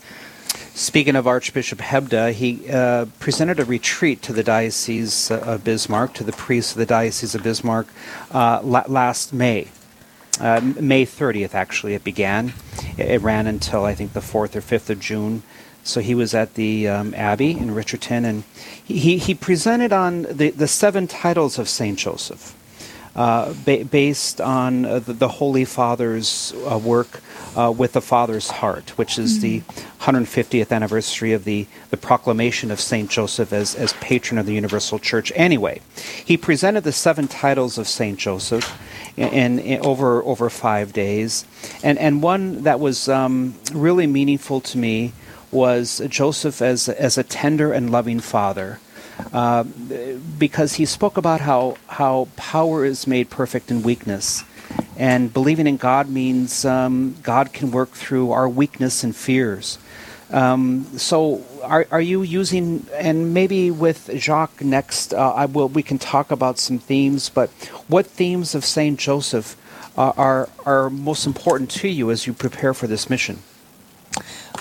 Speaking 0.73 1.15
of 1.15 1.27
Archbishop 1.27 1.79
Hebda, 1.79 2.33
he 2.33 2.69
uh, 2.69 3.05
presented 3.19 3.59
a 3.59 3.65
retreat 3.65 4.21
to 4.23 4.33
the 4.33 4.43
Diocese 4.43 5.31
of 5.31 5.63
Bismarck, 5.63 6.13
to 6.15 6.23
the 6.23 6.31
priests 6.33 6.73
of 6.73 6.77
the 6.77 6.85
Diocese 6.85 7.35
of 7.35 7.43
Bismarck, 7.43 7.87
uh, 8.31 8.61
last 8.61 9.33
May. 9.33 9.69
Uh, 10.39 10.59
May 10.61 11.05
30th, 11.05 11.53
actually, 11.53 11.93
it 11.93 12.03
began. 12.03 12.53
It, 12.97 13.09
it, 13.09 13.21
ran 13.21 13.47
until, 13.47 13.85
I 13.85 13.95
think, 13.95 14.13
the 14.13 14.19
4th 14.19 14.55
or 14.55 14.61
5th 14.61 14.89
of 14.89 14.99
June. 14.99 15.43
So 15.83 16.01
he 16.01 16.15
was 16.15 16.33
at 16.33 16.55
the 16.55 16.87
um, 16.87 17.13
Abbey 17.13 17.51
in 17.51 17.73
Richardton, 17.73 18.25
and 18.25 18.43
he, 18.83 19.17
he 19.17 19.33
presented 19.33 19.93
on 19.93 20.23
the, 20.23 20.49
the 20.49 20.67
seven 20.67 21.07
titles 21.07 21.57
of 21.57 21.69
St. 21.69 21.97
Joseph. 21.97 22.55
Uh, 23.15 23.53
ba- 23.63 23.85
based 23.85 24.41
on 24.41 24.83
uh, 24.83 24.99
the, 24.99 25.13
the, 25.13 25.27
Holy 25.29 25.63
Father's 25.63 26.53
uh, 26.69 26.77
work 26.77 27.21
uh, 27.55 27.71
with 27.71 27.93
the 27.93 28.01
Father's 28.01 28.49
Heart, 28.49 28.97
which 28.97 29.17
is 29.17 29.39
mm-hmm. 29.39 29.65
the 29.69 30.23
150th 30.25 30.69
anniversary 30.73 31.31
of 31.31 31.45
the, 31.45 31.65
the 31.91 31.97
proclamation 31.97 32.71
of 32.71 32.81
St. 32.81 33.09
Joseph 33.09 33.53
as, 33.53 33.73
as 33.73 33.93
patron 33.93 34.37
of 34.37 34.45
the 34.45 34.53
Universal 34.53 34.99
Church. 34.99 35.31
Anyway, 35.33 35.79
he 36.25 36.35
presented 36.35 36.83
the 36.83 36.91
seven 36.91 37.29
titles 37.29 37.77
of 37.77 37.87
St. 37.87 38.19
Joseph 38.19 38.77
in, 39.15 39.29
in, 39.29 39.59
in, 39.59 39.85
over, 39.85 40.21
over 40.23 40.49
five 40.49 40.91
days. 40.91 41.45
And, 41.83 41.97
and 41.97 42.21
one 42.21 42.63
that 42.63 42.81
was 42.81 43.07
um, 43.07 43.55
really 43.73 44.07
meaningful 44.07 44.59
to 44.59 44.77
me 44.77 45.13
was 45.51 46.01
Joseph 46.09 46.61
as, 46.61 46.89
as 46.89 47.17
a 47.17 47.23
tender 47.23 47.71
and 47.71 47.89
loving 47.89 48.19
father. 48.19 48.79
Uh, 49.33 49.63
because 50.37 50.75
he 50.75 50.85
spoke 50.85 51.17
about 51.17 51.41
how, 51.41 51.77
how 51.87 52.27
power 52.35 52.85
is 52.85 53.07
made 53.07 53.29
perfect 53.29 53.71
in 53.71 53.81
weakness. 53.81 54.43
And 54.97 55.33
believing 55.33 55.67
in 55.67 55.77
God 55.77 56.09
means 56.09 56.65
um, 56.65 57.15
God 57.21 57.53
can 57.53 57.71
work 57.71 57.91
through 57.91 58.31
our 58.31 58.47
weakness 58.47 59.03
and 59.03 59.15
fears. 59.15 59.77
Um, 60.31 60.85
so, 60.97 61.43
are, 61.63 61.87
are 61.91 62.01
you 62.01 62.23
using, 62.23 62.87
and 62.93 63.33
maybe 63.33 63.69
with 63.71 64.09
Jacques 64.15 64.63
next, 64.63 65.13
uh, 65.13 65.33
I 65.33 65.45
will, 65.45 65.69
we 65.69 65.83
can 65.83 65.99
talk 65.99 66.31
about 66.31 66.57
some 66.57 66.79
themes, 66.79 67.29
but 67.29 67.49
what 67.87 68.07
themes 68.07 68.55
of 68.55 68.65
St. 68.65 68.99
Joseph 68.99 69.55
uh, 69.97 70.13
are, 70.17 70.49
are 70.65 70.89
most 70.89 71.27
important 71.27 71.69
to 71.71 71.87
you 71.87 72.09
as 72.09 72.25
you 72.25 72.33
prepare 72.33 72.73
for 72.73 72.87
this 72.87 73.09
mission? 73.09 73.39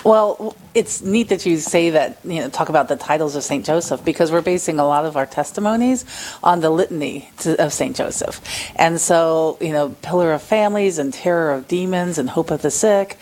Well, 0.05 0.55
it's 0.75 1.01
neat 1.01 1.29
that 1.29 1.47
you 1.47 1.57
say 1.57 1.89
that, 1.89 2.19
you 2.23 2.39
know, 2.39 2.49
talk 2.49 2.69
about 2.69 2.89
the 2.89 2.95
titles 2.95 3.35
of 3.35 3.43
St. 3.43 3.65
Joseph 3.65 4.05
because 4.05 4.31
we're 4.31 4.43
basing 4.43 4.77
a 4.77 4.85
lot 4.85 5.03
of 5.03 5.17
our 5.17 5.25
testimonies 5.25 6.05
on 6.43 6.59
the 6.59 6.69
litany 6.69 7.31
to, 7.39 7.59
of 7.59 7.73
St. 7.73 7.95
Joseph. 7.95 8.39
And 8.75 9.01
so, 9.01 9.57
you 9.59 9.73
know, 9.73 9.95
pillar 10.03 10.31
of 10.31 10.43
families 10.43 10.99
and 10.99 11.11
terror 11.11 11.51
of 11.51 11.67
demons 11.67 12.19
and 12.19 12.29
hope 12.29 12.51
of 12.51 12.61
the 12.61 12.69
sick. 12.69 13.17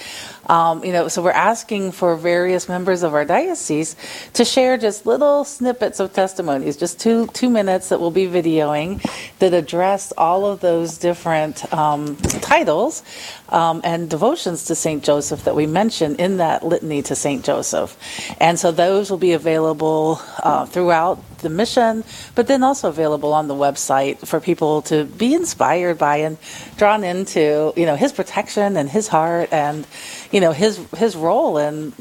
Um, 0.47 0.83
you 0.83 0.91
know, 0.91 1.07
so 1.07 1.21
we're 1.21 1.31
asking 1.31 1.93
for 1.93 2.15
various 2.15 2.67
members 2.67 3.03
of 3.03 3.13
our 3.13 3.25
diocese 3.25 3.95
to 4.33 4.43
share 4.43 4.77
just 4.77 5.05
little 5.05 5.45
snippets 5.45 5.99
of 5.99 6.13
testimonies, 6.13 6.75
just 6.75 6.99
two 6.99 7.27
two 7.27 7.49
minutes 7.49 7.89
that 7.89 7.99
we'll 7.99 8.11
be 8.11 8.27
videoing 8.27 9.01
that 9.39 9.53
address 9.53 10.11
all 10.17 10.45
of 10.45 10.59
those 10.59 10.97
different 10.97 11.71
um, 11.73 12.17
titles 12.41 13.03
um, 13.49 13.81
and 13.83 14.09
devotions 14.09 14.65
to 14.65 14.75
Saint 14.75 15.03
Joseph 15.03 15.45
that 15.45 15.55
we 15.55 15.65
mentioned 15.65 16.19
in 16.19 16.37
that 16.37 16.65
litany 16.65 17.01
to 17.03 17.15
Saint 17.15 17.45
Joseph, 17.45 17.97
and 18.39 18.59
so 18.59 18.71
those 18.71 19.09
will 19.09 19.17
be 19.17 19.33
available 19.33 20.19
uh, 20.43 20.65
throughout 20.65 21.23
the 21.43 21.49
mission, 21.49 22.03
but 22.35 22.47
then 22.47 22.63
also 22.63 22.89
available 22.89 23.33
on 23.33 23.47
the 23.47 23.53
website 23.53 24.25
for 24.25 24.39
people 24.39 24.81
to 24.81 25.05
be 25.05 25.33
inspired 25.33 25.97
by 25.97 26.17
and 26.17 26.37
drawn 26.77 27.03
into, 27.03 27.71
you 27.75 27.85
know, 27.85 27.95
his 27.95 28.11
protection 28.11 28.77
and 28.77 28.89
his 28.89 29.07
heart 29.09 29.51
and, 29.53 29.85
you 30.33 30.41
know, 30.41 30.51
his 30.51 30.77
his 30.97 31.15
role 31.15 31.57
in, 31.57 31.93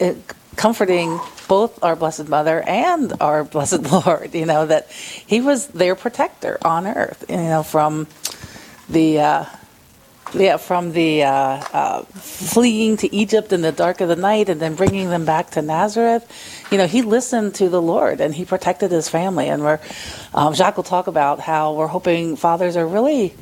in 0.00 0.22
comforting 0.56 1.20
both 1.46 1.82
our 1.84 1.94
Blessed 1.94 2.28
Mother 2.28 2.60
and 2.62 3.12
our 3.20 3.44
Blessed 3.44 3.82
Lord. 3.92 4.34
You 4.34 4.46
know 4.46 4.66
that 4.66 4.90
he 4.90 5.40
was 5.40 5.68
their 5.68 5.94
protector 5.94 6.58
on 6.62 6.86
earth. 6.86 7.24
You 7.28 7.36
know 7.36 7.62
from 7.62 8.08
the. 8.88 9.20
Uh, 9.20 9.44
yeah, 10.34 10.58
from 10.58 10.92
the 10.92 11.22
uh, 11.22 11.30
uh, 11.30 12.02
fleeing 12.02 12.98
to 12.98 13.16
Egypt 13.16 13.50
in 13.50 13.62
the 13.62 13.72
dark 13.72 14.02
of 14.02 14.08
the 14.10 14.16
night 14.16 14.50
and 14.50 14.60
then 14.60 14.74
bringing 14.74 15.08
them 15.08 15.24
back 15.24 15.52
to 15.52 15.62
Nazareth 15.62 16.30
you 16.70 16.76
know, 16.76 16.86
he 16.86 17.02
listened 17.02 17.54
to 17.56 17.68
the 17.68 17.80
Lord 17.80 18.20
and 18.20 18.34
he 18.34 18.44
protected 18.44 18.90
his 18.90 19.08
family. 19.08 19.48
And 19.48 19.62
we're, 19.62 19.80
um, 20.34 20.54
Jacques 20.54 20.76
will 20.76 20.84
talk 20.84 21.06
about 21.06 21.40
how 21.40 21.74
we're 21.74 21.86
hoping 21.86 22.36
fathers 22.36 22.76
are 22.76 22.86
really 22.86 23.34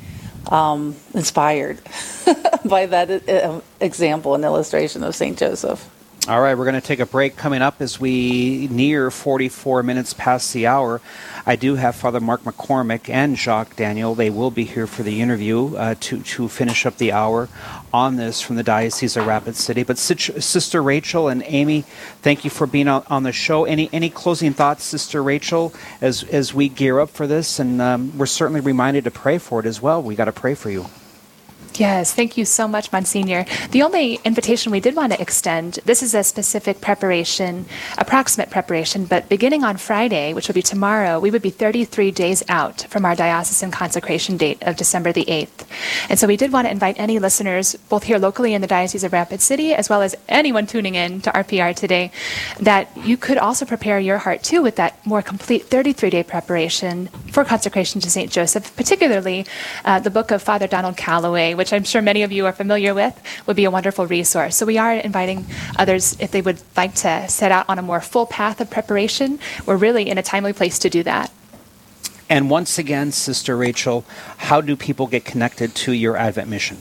um, 0.47 0.95
inspired 1.13 1.79
by 2.65 2.85
that 2.85 3.29
uh, 3.29 3.61
example 3.79 4.35
and 4.35 4.43
illustration 4.43 5.03
of 5.03 5.15
St. 5.15 5.37
Joseph. 5.37 5.89
All 6.27 6.41
right, 6.41 6.57
we're 6.57 6.65
going 6.65 6.75
to 6.75 6.85
take 6.85 6.99
a 6.99 7.05
break 7.05 7.37
coming 7.37 7.61
up 7.61 7.79
as 7.79 8.01
we 8.01 8.67
near 8.69 9.09
44 9.09 9.81
minutes 9.81 10.13
past 10.13 10.51
the 10.51 10.67
hour. 10.67 10.99
I 11.45 11.55
do 11.55 11.75
have 11.75 11.95
Father 11.95 12.19
Mark 12.19 12.41
McCormick 12.43 13.07
and 13.07 13.37
Jacques 13.37 13.77
Daniel. 13.77 14.13
They 14.13 14.29
will 14.29 14.51
be 14.51 14.65
here 14.65 14.87
for 14.87 15.03
the 15.03 15.21
interview 15.21 15.77
uh, 15.77 15.95
to, 16.01 16.19
to 16.19 16.49
finish 16.49 16.85
up 16.85 16.97
the 16.97 17.13
hour 17.13 17.47
on 17.93 18.17
this 18.17 18.41
from 18.41 18.57
the 18.57 18.63
Diocese 18.63 19.15
of 19.15 19.25
Rapid 19.25 19.55
City. 19.55 19.83
But 19.83 19.97
Sister 19.97 20.83
Rachel 20.83 21.29
and 21.29 21.43
Amy, 21.45 21.83
thank 22.23 22.43
you 22.43 22.49
for 22.49 22.67
being 22.67 22.89
on, 22.89 23.23
the 23.23 23.31
show. 23.31 23.63
Any 23.63 23.89
any 23.93 24.09
closing 24.09 24.51
thoughts, 24.51 24.83
Sister 24.83 25.23
Rachel, 25.23 25.73
as, 26.01 26.23
as 26.25 26.53
we 26.53 26.67
gear 26.67 26.99
up 26.99 27.09
for 27.09 27.25
this? 27.25 27.57
And 27.57 27.81
um, 27.81 28.17
we're 28.17 28.25
certainly 28.25 28.59
reminded 28.59 29.05
to 29.05 29.11
pray 29.11 29.37
for 29.37 29.61
it 29.61 29.65
as 29.65 29.81
well. 29.81 30.03
We 30.03 30.15
got 30.15 30.25
to 30.25 30.33
pray 30.33 30.55
for 30.55 30.69
you. 30.69 30.87
Yes, 31.75 32.13
thank 32.13 32.37
you 32.37 32.45
so 32.45 32.67
much, 32.67 32.91
Monsignor. 32.91 33.45
The 33.71 33.83
only 33.83 34.19
invitation 34.25 34.71
we 34.71 34.79
did 34.79 34.95
want 34.95 35.13
to 35.13 35.21
extend 35.21 35.79
this 35.85 36.01
is 36.01 36.15
a 36.15 36.23
specific 36.23 36.81
preparation, 36.81 37.65
approximate 37.97 38.49
preparation, 38.49 39.05
but 39.05 39.29
beginning 39.29 39.63
on 39.63 39.77
Friday, 39.77 40.33
which 40.33 40.47
will 40.47 40.55
be 40.55 40.61
tomorrow, 40.63 41.19
we 41.19 41.29
would 41.29 41.41
be 41.41 41.51
33 41.51 42.11
days 42.11 42.43
out 42.49 42.87
from 42.89 43.05
our 43.05 43.15
diocesan 43.15 43.69
consecration 43.69 44.37
date 44.37 44.57
of 44.63 44.75
December 44.75 45.11
the 45.11 45.25
8th. 45.25 45.67
And 46.09 46.17
so 46.17 46.25
we 46.25 46.37
did 46.37 46.51
want 46.51 46.65
to 46.65 46.71
invite 46.71 46.99
any 46.99 47.19
listeners, 47.19 47.75
both 47.89 48.03
here 48.03 48.17
locally 48.17 48.53
in 48.53 48.61
the 48.61 48.67
Diocese 48.67 49.03
of 49.03 49.13
Rapid 49.13 49.41
City, 49.41 49.73
as 49.73 49.89
well 49.89 50.01
as 50.01 50.15
anyone 50.27 50.65
tuning 50.65 50.95
in 50.95 51.21
to 51.21 51.31
RPR 51.31 51.75
today, 51.75 52.11
that 52.59 52.89
you 52.97 53.17
could 53.17 53.37
also 53.37 53.65
prepare 53.65 53.99
your 53.99 54.17
heart 54.19 54.41
too 54.41 54.63
with 54.63 54.77
that 54.77 55.05
more 55.05 55.21
complete 55.21 55.65
33 55.65 56.09
day 56.09 56.23
preparation 56.23 57.07
for 57.31 57.43
consecration 57.43 58.01
to 58.01 58.09
St. 58.09 58.31
Joseph, 58.31 58.75
particularly 58.75 59.45
uh, 59.85 59.99
the 59.99 60.09
book 60.09 60.31
of 60.31 60.41
Father 60.41 60.67
Donald 60.67 60.97
Calloway, 60.97 61.53
which 61.57 61.73
I'm 61.73 61.83
sure 61.83 62.01
many 62.01 62.23
of 62.23 62.31
you 62.31 62.45
are 62.45 62.53
familiar 62.53 62.93
with, 62.93 63.19
would 63.45 63.55
be 63.55 63.65
a 63.65 63.71
wonderful 63.71 64.07
resource. 64.07 64.55
So 64.55 64.65
we 64.65 64.77
are 64.77 64.93
inviting 64.93 65.45
others 65.77 66.15
if 66.19 66.31
they 66.31 66.41
would 66.41 66.61
like 66.75 66.95
to 66.95 67.27
set 67.27 67.51
out 67.51 67.67
on 67.67 67.79
a 67.79 67.81
more 67.81 68.01
full 68.01 68.25
path 68.25 68.61
of 68.61 68.69
preparation. 68.69 69.39
We're 69.65 69.77
really 69.77 70.09
in 70.09 70.17
a 70.17 70.23
timely 70.23 70.53
place 70.53 70.79
to 70.79 70.89
do 70.89 71.03
that. 71.03 71.31
And 72.29 72.49
once 72.49 72.77
again, 72.77 73.11
Sister 73.11 73.55
Rachel, 73.55 74.05
how 74.37 74.61
do 74.61 74.75
people 74.75 75.07
get 75.07 75.23
connected 75.23 75.73
to 75.75 75.93
your 75.93 76.17
Advent 76.17 76.49
mission? 76.49 76.77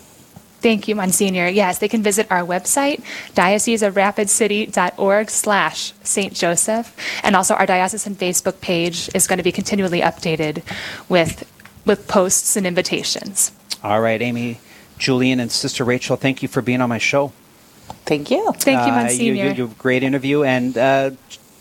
Thank 0.60 0.88
you, 0.88 0.96
Monsignor. 0.96 1.46
Yes, 1.48 1.78
they 1.78 1.86
can 1.86 2.02
visit 2.02 2.26
our 2.30 2.40
website, 2.40 3.02
dioceseofrapidcity.org 3.34 5.30
slash 5.30 5.92
St. 6.02 6.32
Joseph. 6.32 6.96
And 7.22 7.36
also 7.36 7.54
our 7.54 7.66
diocesan 7.66 8.16
Facebook 8.16 8.60
page 8.60 9.08
is 9.14 9.28
going 9.28 9.36
to 9.36 9.44
be 9.44 9.52
continually 9.52 10.00
updated 10.00 10.62
with, 11.08 11.48
with 11.84 12.08
posts 12.08 12.56
and 12.56 12.66
invitations. 12.66 13.52
All 13.84 14.00
right, 14.00 14.20
Amy, 14.20 14.58
Julian 14.98 15.40
and 15.40 15.50
Sister 15.50 15.84
Rachel, 15.84 16.16
thank 16.16 16.42
you 16.42 16.48
for 16.48 16.62
being 16.62 16.80
on 16.80 16.88
my 16.88 16.98
show. 16.98 17.32
Thank 18.04 18.30
you. 18.30 18.52
Thank 18.52 18.86
you, 18.86 18.92
Monsignor. 18.92 19.42
Uh, 19.42 19.46
you, 19.46 19.50
you, 19.50 19.68
you 19.68 19.74
great 19.78 20.02
interview 20.02 20.42
and 20.42 20.76
uh, 20.76 21.10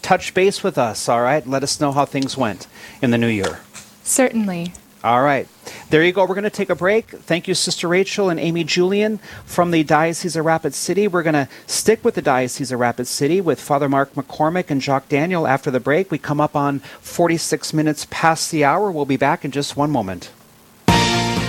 touch 0.01 0.33
base 0.33 0.63
with 0.63 0.77
us. 0.77 1.09
All 1.09 1.21
right, 1.21 1.45
let 1.47 1.63
us 1.63 1.79
know 1.79 1.91
how 1.91 2.05
things 2.05 2.37
went 2.37 2.67
in 3.01 3.11
the 3.11 3.17
new 3.17 3.27
year. 3.27 3.59
Certainly. 4.03 4.73
All 5.03 5.21
right. 5.21 5.47
There 5.91 6.03
you 6.03 6.11
go. 6.11 6.25
We're 6.25 6.33
going 6.33 6.45
to 6.45 6.49
take 6.49 6.71
a 6.71 6.75
break. 6.75 7.07
Thank 7.09 7.47
you, 7.47 7.53
Sister 7.53 7.87
Rachel 7.87 8.31
and 8.31 8.39
Amy 8.39 8.63
Julian 8.63 9.19
from 9.45 9.69
the 9.69 9.83
Diocese 9.83 10.35
of 10.35 10.45
Rapid 10.45 10.73
City. 10.73 11.07
We're 11.07 11.21
going 11.21 11.35
to 11.35 11.47
stick 11.67 12.03
with 12.03 12.15
the 12.15 12.23
Diocese 12.23 12.71
of 12.71 12.79
Rapid 12.79 13.05
City 13.05 13.39
with 13.39 13.61
Father 13.61 13.87
Mark 13.87 14.13
McCormick 14.15 14.71
and 14.71 14.81
Jacques 14.81 15.07
Daniel 15.07 15.45
after 15.45 15.69
the 15.69 15.79
break. 15.79 16.09
We 16.09 16.17
come 16.17 16.41
up 16.41 16.55
on 16.55 16.79
46 17.01 17.71
minutes 17.71 18.07
past 18.09 18.49
the 18.49 18.63
hour. 18.63 18.89
We'll 18.89 19.05
be 19.05 19.15
back 19.15 19.45
in 19.45 19.51
just 19.51 19.77
one 19.77 19.91
moment. 19.91 20.31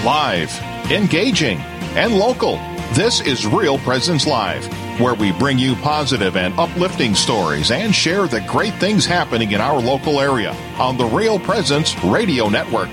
Live, 0.05 0.55
engaging 0.91 1.59
and 1.97 2.15
local. 2.15 2.59
This 2.93 3.21
is 3.23 3.47
Real 3.47 3.79
Presence 3.79 4.27
Live, 4.27 4.67
where 5.01 5.15
we 5.15 5.33
bring 5.33 5.59
you 5.59 5.75
positive 5.77 6.37
and 6.37 6.53
uplifting 6.59 7.15
stories 7.15 7.71
and 7.71 7.95
share 7.95 8.29
the 8.29 8.43
great 8.43 8.75
things 8.75 9.07
happening 9.07 9.53
in 9.53 9.63
our 9.63 9.81
local 9.81 10.21
area 10.21 10.53
on 10.79 10.99
the 10.99 11.07
Real 11.07 11.39
Presence 11.39 11.99
Radio 12.05 12.51
Network. 12.51 12.91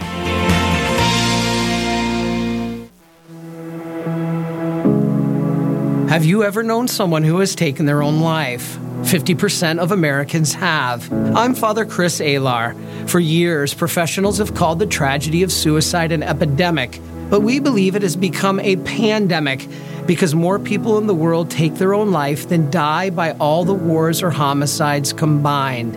Have 6.09 6.23
you 6.25 6.43
ever 6.43 6.63
known 6.63 6.87
someone 6.87 7.23
who 7.23 7.39
has 7.39 7.55
taken 7.55 7.85
their 7.85 8.01
own 8.01 8.21
life? 8.21 8.77
50% 9.01 9.79
of 9.79 9.91
Americans 9.91 10.53
have. 10.53 11.11
I'm 11.35 11.55
Father 11.55 11.85
Chris 11.85 12.21
Alar. 12.21 12.73
For 13.09 13.19
years, 13.19 13.73
professionals 13.73 14.37
have 14.37 14.55
called 14.55 14.79
the 14.79 14.85
tragedy 14.85 15.43
of 15.43 15.51
suicide 15.51 16.13
an 16.13 16.23
epidemic 16.23 17.01
but 17.33 17.41
we 17.41 17.59
believe 17.59 17.95
it 17.95 18.03
has 18.03 18.15
become 18.15 18.59
a 18.59 18.75
pandemic 18.75 19.67
because 20.05 20.35
more 20.35 20.59
people 20.59 20.99
in 20.99 21.07
the 21.07 21.15
world 21.15 21.49
take 21.49 21.73
their 21.73 21.95
own 21.95 22.11
life 22.11 22.47
than 22.47 22.69
die 22.69 23.09
by 23.09 23.31
all 23.39 23.65
the 23.65 23.73
wars 23.73 24.21
or 24.21 24.29
homicides 24.29 25.11
combined. 25.11 25.93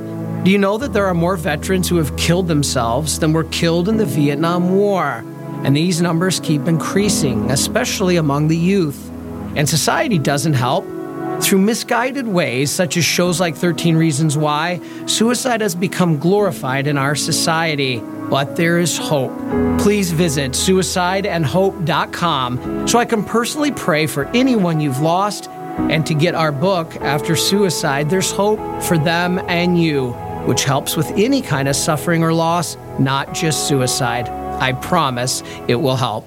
Do 0.46 0.50
you 0.50 0.56
know 0.56 0.78
that 0.78 0.94
there 0.94 1.04
are 1.04 1.12
more 1.12 1.36
veterans 1.36 1.90
who 1.90 1.96
have 1.96 2.16
killed 2.16 2.48
themselves 2.48 3.18
than 3.18 3.34
were 3.34 3.44
killed 3.44 3.86
in 3.86 3.98
the 3.98 4.06
Vietnam 4.06 4.70
War? 4.76 5.22
And 5.62 5.76
these 5.76 6.00
numbers 6.00 6.40
keep 6.40 6.66
increasing, 6.66 7.50
especially 7.50 8.16
among 8.16 8.48
the 8.48 8.56
youth. 8.56 9.10
And 9.56 9.68
society 9.68 10.18
doesn't 10.18 10.54
help. 10.54 10.86
Through 11.42 11.58
misguided 11.58 12.26
ways, 12.26 12.70
such 12.70 12.96
as 12.96 13.04
shows 13.04 13.40
like 13.40 13.56
13 13.56 13.94
Reasons 13.94 14.38
Why, 14.38 14.80
suicide 15.04 15.60
has 15.60 15.74
become 15.74 16.18
glorified 16.18 16.86
in 16.86 16.96
our 16.96 17.14
society. 17.14 18.02
But 18.30 18.56
there 18.56 18.78
is 18.78 18.96
hope. 18.98 19.32
Please 19.78 20.10
visit 20.10 20.52
suicideandhope.com 20.52 22.88
so 22.88 22.98
I 22.98 23.04
can 23.04 23.22
personally 23.24 23.72
pray 23.72 24.06
for 24.06 24.24
anyone 24.28 24.80
you've 24.80 25.00
lost 25.00 25.48
and 25.48 26.06
to 26.06 26.14
get 26.14 26.34
our 26.34 26.52
book, 26.52 26.96
After 26.96 27.36
Suicide, 27.36 28.10
There's 28.10 28.32
Hope 28.32 28.82
for 28.82 28.98
Them 28.98 29.38
and 29.48 29.80
You, 29.80 30.10
which 30.46 30.64
helps 30.64 30.96
with 30.96 31.08
any 31.12 31.40
kind 31.42 31.68
of 31.68 31.76
suffering 31.76 32.24
or 32.24 32.32
loss, 32.32 32.76
not 32.98 33.34
just 33.34 33.68
suicide. 33.68 34.28
I 34.28 34.72
promise 34.72 35.42
it 35.68 35.76
will 35.76 35.96
help. 35.96 36.26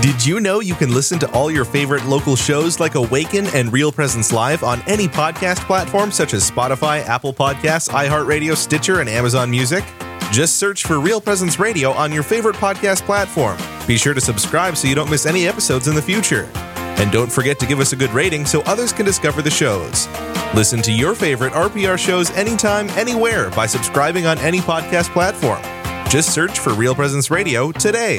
Did 0.00 0.24
you 0.24 0.38
know 0.38 0.60
you 0.60 0.76
can 0.76 0.94
listen 0.94 1.18
to 1.18 1.28
all 1.32 1.50
your 1.50 1.64
favorite 1.64 2.06
local 2.06 2.36
shows 2.36 2.78
like 2.78 2.94
Awaken 2.94 3.48
and 3.48 3.72
Real 3.72 3.90
Presence 3.90 4.32
Live 4.32 4.62
on 4.62 4.80
any 4.86 5.08
podcast 5.08 5.56
platform 5.66 6.12
such 6.12 6.34
as 6.34 6.48
Spotify, 6.48 7.04
Apple 7.04 7.34
Podcasts, 7.34 7.88
iHeartRadio, 7.88 8.56
Stitcher, 8.56 9.00
and 9.00 9.08
Amazon 9.08 9.50
Music? 9.50 9.82
Just 10.30 10.58
search 10.58 10.84
for 10.84 11.00
Real 11.00 11.20
Presence 11.20 11.58
Radio 11.58 11.90
on 11.92 12.12
your 12.12 12.22
favorite 12.22 12.56
podcast 12.56 13.02
platform. 13.02 13.56
Be 13.86 13.96
sure 13.96 14.14
to 14.14 14.20
subscribe 14.20 14.76
so 14.76 14.86
you 14.86 14.94
don't 14.94 15.10
miss 15.10 15.24
any 15.24 15.48
episodes 15.48 15.88
in 15.88 15.94
the 15.94 16.02
future. 16.02 16.50
And 16.54 17.10
don't 17.10 17.32
forget 17.32 17.58
to 17.60 17.66
give 17.66 17.80
us 17.80 17.92
a 17.92 17.96
good 17.96 18.10
rating 18.10 18.44
so 18.44 18.60
others 18.62 18.92
can 18.92 19.06
discover 19.06 19.40
the 19.40 19.50
shows. 19.50 20.06
Listen 20.54 20.82
to 20.82 20.92
your 20.92 21.14
favorite 21.14 21.54
RPR 21.54 21.98
shows 21.98 22.30
anytime, 22.32 22.88
anywhere 22.90 23.50
by 23.50 23.66
subscribing 23.66 24.26
on 24.26 24.38
any 24.38 24.58
podcast 24.58 25.10
platform. 25.12 25.62
Just 26.10 26.34
search 26.34 26.58
for 26.58 26.74
Real 26.74 26.94
Presence 26.94 27.30
Radio 27.30 27.72
today. 27.72 28.18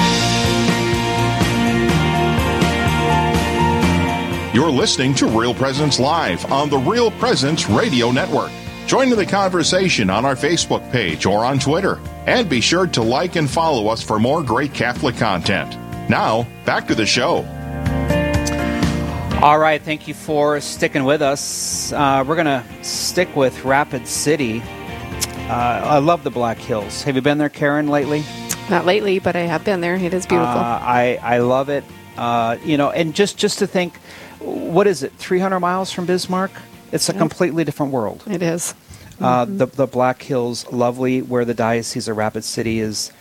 You're 4.53 4.69
listening 4.69 5.13
to 5.13 5.27
Real 5.27 5.53
Presence 5.53 5.97
Live 5.97 6.51
on 6.51 6.69
the 6.69 6.77
Real 6.77 7.09
Presence 7.09 7.69
Radio 7.69 8.11
Network. 8.11 8.51
Join 8.85 9.09
in 9.09 9.17
the 9.17 9.25
conversation 9.25 10.09
on 10.09 10.25
our 10.25 10.35
Facebook 10.35 10.91
page 10.91 11.25
or 11.25 11.45
on 11.45 11.57
Twitter. 11.57 12.01
And 12.27 12.49
be 12.49 12.59
sure 12.59 12.85
to 12.87 13.01
like 13.01 13.37
and 13.37 13.49
follow 13.49 13.87
us 13.87 14.03
for 14.03 14.19
more 14.19 14.43
great 14.43 14.73
Catholic 14.73 15.15
content. 15.15 15.77
Now, 16.09 16.45
back 16.65 16.85
to 16.87 16.95
the 16.95 17.05
show. 17.05 17.45
All 19.41 19.57
right, 19.57 19.81
thank 19.81 20.09
you 20.09 20.13
for 20.13 20.59
sticking 20.59 21.05
with 21.05 21.21
us. 21.21 21.93
Uh, 21.93 22.25
we're 22.27 22.35
going 22.35 22.45
to 22.45 22.65
stick 22.83 23.33
with 23.37 23.63
Rapid 23.63 24.05
City. 24.05 24.61
Uh, 25.47 25.81
I 25.85 25.99
love 25.99 26.25
the 26.25 26.29
Black 26.29 26.57
Hills. 26.57 27.03
Have 27.03 27.15
you 27.15 27.21
been 27.21 27.37
there, 27.37 27.47
Karen, 27.47 27.87
lately? 27.87 28.25
Not 28.69 28.85
lately, 28.85 29.19
but 29.19 29.37
I 29.37 29.43
have 29.43 29.63
been 29.63 29.79
there. 29.79 29.95
It 29.95 30.13
is 30.13 30.25
beautiful. 30.25 30.59
Uh, 30.59 30.79
I, 30.81 31.19
I 31.21 31.37
love 31.37 31.69
it. 31.69 31.85
Uh, 32.17 32.57
you 32.65 32.75
know, 32.75 32.91
and 32.91 33.15
just, 33.15 33.37
just 33.37 33.59
to 33.59 33.67
think, 33.67 33.93
what 34.71 34.87
is 34.87 35.03
it? 35.03 35.11
300 35.13 35.59
miles 35.59 35.91
from 35.91 36.05
Bismarck. 36.05 36.51
It's 36.91 37.09
a 37.09 37.13
completely 37.13 37.63
different 37.63 37.91
world. 37.91 38.23
It 38.27 38.41
is. 38.41 38.73
Uh, 39.19 39.45
mm-hmm. 39.45 39.57
the 39.57 39.65
the 39.67 39.85
Black 39.85 40.21
Hills, 40.23 40.69
lovely, 40.71 41.21
where 41.21 41.45
the 41.45 41.53
diocese 41.53 42.07
of 42.07 42.17
Rapid 42.17 42.43
City 42.43 42.79
is 42.79 43.11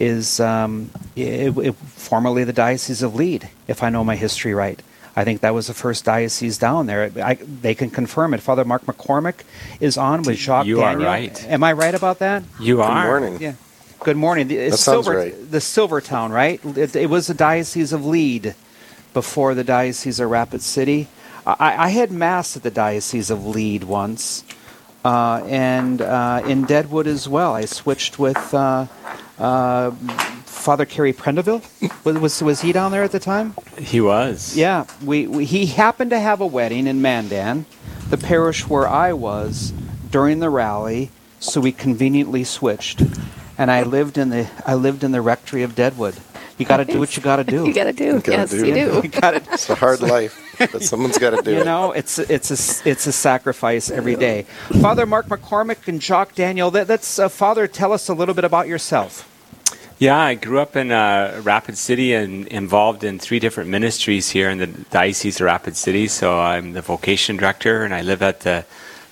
is 0.00 0.40
um, 0.40 0.90
it, 1.14 1.56
it, 1.56 1.74
formerly 1.76 2.42
the 2.44 2.52
Diocese 2.52 3.02
of 3.02 3.14
Lead, 3.14 3.48
if 3.68 3.82
I 3.82 3.90
know 3.90 4.02
my 4.02 4.16
history 4.16 4.52
right. 4.52 4.80
I 5.16 5.22
think 5.22 5.42
that 5.42 5.54
was 5.54 5.68
the 5.68 5.74
first 5.74 6.04
diocese 6.04 6.58
down 6.58 6.86
there. 6.86 7.12
I, 7.22 7.34
they 7.34 7.74
can 7.76 7.88
confirm 7.88 8.34
it. 8.34 8.40
Father 8.40 8.64
Mark 8.64 8.84
McCormick 8.86 9.42
is 9.78 9.96
on 9.96 10.22
with 10.22 10.38
Jacques 10.38 10.66
you 10.66 10.78
Daniel. 10.78 11.02
are 11.02 11.06
right. 11.06 11.46
Am 11.46 11.62
I 11.62 11.72
right 11.72 11.94
about 11.94 12.18
that? 12.18 12.42
You 12.58 12.82
are. 12.82 13.02
Good 13.02 13.08
morning. 13.08 13.40
Yeah. 13.40 13.54
Good 14.00 14.16
morning. 14.16 14.50
It's 14.50 14.72
that 14.72 14.78
sounds 14.78 15.06
Silver, 15.06 15.18
right. 15.18 15.50
The 15.50 15.60
Silvertown, 15.60 16.32
right? 16.32 16.60
It, 16.76 16.96
it 16.96 17.08
was 17.08 17.28
the 17.28 17.34
Diocese 17.34 17.92
of 17.92 18.04
Lead 18.04 18.56
before 19.14 19.54
the 19.54 19.64
Diocese 19.64 20.20
of 20.20 20.28
Rapid 20.28 20.60
City. 20.60 21.08
I, 21.46 21.86
I 21.86 21.88
had 21.88 22.10
Mass 22.10 22.56
at 22.56 22.62
the 22.62 22.70
Diocese 22.70 23.30
of 23.30 23.46
Lead 23.46 23.84
once, 23.84 24.44
uh, 25.04 25.42
and 25.46 26.02
uh, 26.02 26.42
in 26.44 26.64
Deadwood 26.64 27.06
as 27.06 27.28
well. 27.28 27.54
I 27.54 27.64
switched 27.64 28.18
with 28.18 28.52
uh, 28.52 28.86
uh, 29.38 29.90
Father 30.44 30.84
Kerry 30.84 31.12
Prendeville. 31.12 31.62
Was, 32.04 32.18
was, 32.18 32.42
was 32.42 32.60
he 32.62 32.72
down 32.72 32.92
there 32.92 33.02
at 33.02 33.12
the 33.12 33.20
time? 33.20 33.54
He 33.78 34.00
was. 34.00 34.56
Yeah, 34.56 34.86
we, 35.02 35.26
we 35.26 35.44
he 35.44 35.66
happened 35.66 36.10
to 36.10 36.20
have 36.20 36.40
a 36.40 36.46
wedding 36.46 36.86
in 36.86 37.00
Mandan, 37.00 37.66
the 38.08 38.18
parish 38.18 38.66
where 38.66 38.88
I 38.88 39.12
was 39.12 39.72
during 40.10 40.40
the 40.40 40.50
rally, 40.50 41.10
so 41.40 41.60
we 41.60 41.72
conveniently 41.72 42.44
switched. 42.44 43.02
And 43.56 43.70
I 43.70 43.82
lived 43.84 44.18
in 44.18 44.30
the 44.30 44.48
I 44.66 44.74
lived 44.74 45.04
in 45.04 45.12
the 45.12 45.20
rectory 45.20 45.62
of 45.62 45.74
Deadwood. 45.74 46.16
You 46.58 46.66
got 46.66 46.76
to 46.78 46.84
do 46.84 46.98
what 46.98 47.16
you 47.16 47.22
got 47.22 47.36
to 47.36 47.44
do. 47.56 47.66
You 47.66 47.74
got 47.74 47.84
to 47.84 47.92
do. 47.92 48.20
gotta 48.20 48.30
yes, 48.32 48.50
do. 48.50 48.66
you 48.66 48.74
do. 48.74 49.00
You 49.02 49.08
got 49.08 49.32
to 49.32 49.42
It's 49.52 49.68
a 49.70 49.74
hard 49.74 50.00
life, 50.00 50.40
but 50.58 50.82
someone's 50.90 51.18
got 51.18 51.30
to 51.30 51.42
do 51.42 51.52
you 51.52 51.60
it. 51.60 51.64
know, 51.64 51.92
it's 51.92 52.18
it's 52.18 52.50
a 52.50 52.88
it's 52.88 53.06
a 53.06 53.12
sacrifice 53.12 53.90
every 53.90 54.16
day. 54.16 54.42
Father 54.80 55.06
Mark 55.06 55.26
McCormick 55.26 55.88
and 55.88 56.02
Jacques 56.02 56.34
Daniel. 56.34 56.70
That, 56.70 56.86
that's 56.86 57.18
uh, 57.18 57.28
Father. 57.28 57.66
Tell 57.66 57.92
us 57.92 58.08
a 58.08 58.14
little 58.14 58.34
bit 58.34 58.44
about 58.44 58.68
yourself. 58.68 59.30
Yeah, 59.98 60.18
I 60.18 60.34
grew 60.34 60.58
up 60.58 60.74
in 60.74 60.90
uh, 60.90 61.40
Rapid 61.44 61.78
City 61.78 62.14
and 62.14 62.48
involved 62.48 63.04
in 63.04 63.20
three 63.20 63.38
different 63.38 63.70
ministries 63.70 64.30
here 64.30 64.50
in 64.50 64.58
the 64.58 64.66
Diocese 64.66 65.40
of 65.40 65.46
Rapid 65.46 65.76
City. 65.76 66.08
So 66.08 66.40
I'm 66.40 66.72
the 66.72 66.82
vocation 66.82 67.36
director, 67.36 67.84
and 67.84 67.94
I 67.94 68.02
live 68.02 68.20
at 68.20 68.40
the 68.40 68.64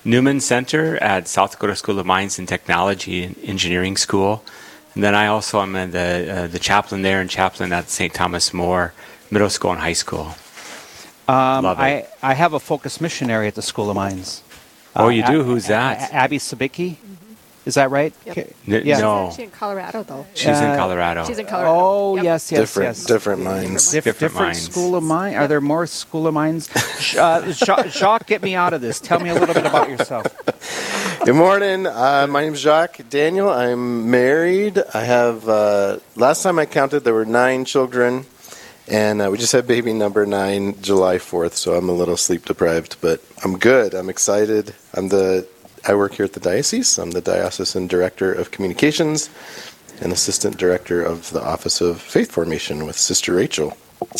Newman 0.03 0.41
Center 0.41 0.97
at 0.97 1.29
South 1.29 1.51
Dakota 1.51 1.77
School 1.77 1.99
of 1.99 2.05
Mines 2.05 2.37
and 2.37 2.47
Technology 2.47 3.23
and 3.23 3.37
Engineering 3.43 3.95
School. 3.95 4.43
And 4.95 5.03
then 5.03 5.15
I 5.15 5.27
also 5.27 5.59
am 5.61 5.73
the 5.73 6.43
uh, 6.43 6.47
the 6.47 6.59
chaplain 6.59 7.01
there 7.01 7.19
and 7.21 7.29
chaplain 7.29 7.73
at 7.73 7.89
St. 7.89 8.13
Thomas 8.13 8.53
More 8.53 8.93
Middle 9.31 9.49
School 9.49 9.71
and 9.71 9.79
High 9.81 9.93
School. 9.93 10.35
Um, 11.27 11.63
Love 11.63 11.79
I 11.79 11.89
it. 11.89 12.09
I 12.21 12.33
have 12.33 12.53
a 12.53 12.59
focus 12.59 12.99
missionary 13.01 13.47
at 13.47 13.55
the 13.55 13.61
School 13.61 13.89
of 13.89 13.95
Mines. 13.95 14.43
Oh, 14.95 15.05
Uh, 15.05 15.09
you 15.09 15.23
do? 15.25 15.41
A- 15.41 15.43
Who's 15.43 15.67
that? 15.67 16.11
A- 16.11 16.15
Abby 16.15 16.37
Sabicki. 16.37 16.97
Is 17.65 17.75
that 17.75 17.89
right? 17.89 18.13
Yep. 18.25 18.37
Okay. 18.37 18.53
N- 18.67 18.81
Yeah. 18.85 18.99
No, 18.99 19.29
She's 19.31 19.39
in 19.39 19.49
Colorado, 19.49 20.03
though. 20.03 20.25
she's 20.35 20.59
in 20.59 20.71
Uh, 20.71 20.75
Colorado. 20.75 21.23
She's 21.25 21.39
in 21.39 21.45
Colorado. 21.47 21.73
Oh 21.79 22.15
Yep. 22.17 22.23
yes, 22.25 22.51
yes, 22.51 22.59
different, 22.59 22.89
yes. 22.97 23.05
different 23.05 23.41
minds. 23.41 23.89
Dif- 23.89 24.03
Different 24.03 24.19
different, 24.19 24.47
minds. 24.47 24.61
school 24.69 24.95
of 24.97 25.03
mine. 25.03 25.35
Are 25.35 25.47
there 25.47 25.61
more 25.61 25.87
school 25.87 26.27
of 26.27 26.33
mines? 26.33 26.69
Sh- 26.99 27.15
uh, 27.15 27.49
Jacques, 27.53 27.87
Jacques, 27.87 28.27
get 28.27 28.43
me 28.43 28.53
out 28.53 28.73
of 28.73 28.81
this. 28.81 28.99
Tell 28.99 29.19
me 29.21 29.29
a 29.29 29.33
little 29.33 29.55
bit 29.55 29.65
about 29.65 29.89
yourself. 29.89 30.27
Good 31.25 31.35
morning. 31.35 31.87
Uh, 31.87 32.27
my 32.29 32.41
name 32.41 32.53
is 32.53 32.59
Jacques 32.59 32.99
Daniel. 33.09 33.47
I'm 33.47 34.11
married. 34.11 34.77
I 34.93 35.05
have, 35.05 35.47
uh, 35.47 35.99
last 36.17 36.43
time 36.43 36.59
I 36.59 36.65
counted, 36.65 37.05
there 37.05 37.13
were 37.13 37.23
nine 37.23 37.63
children, 37.63 38.25
and 38.89 39.21
uh, 39.21 39.29
we 39.31 39.37
just 39.37 39.53
had 39.53 39.65
baby 39.65 39.93
number 39.93 40.25
nine 40.25 40.81
July 40.81 41.19
4th, 41.19 41.53
so 41.53 41.75
I'm 41.75 41.87
a 41.87 41.93
little 41.93 42.17
sleep 42.17 42.43
deprived, 42.43 42.97
but 42.99 43.23
I'm 43.41 43.57
good. 43.57 43.93
I'm 43.93 44.09
excited. 44.09 44.75
I'm 44.95 45.07
the, 45.07 45.47
I 45.87 45.95
work 45.95 46.15
here 46.15 46.25
at 46.25 46.33
the 46.33 46.41
diocese. 46.41 46.97
I'm 46.99 47.11
the 47.11 47.21
diocesan 47.21 47.87
director 47.87 48.33
of 48.33 48.51
communications 48.51 49.29
and 50.01 50.11
assistant 50.11 50.57
director 50.57 51.01
of 51.01 51.31
the 51.31 51.41
Office 51.41 51.79
of 51.79 52.01
Faith 52.01 52.33
Formation 52.33 52.85
with 52.85 52.97
Sister 52.97 53.33
Rachel. 53.33 53.77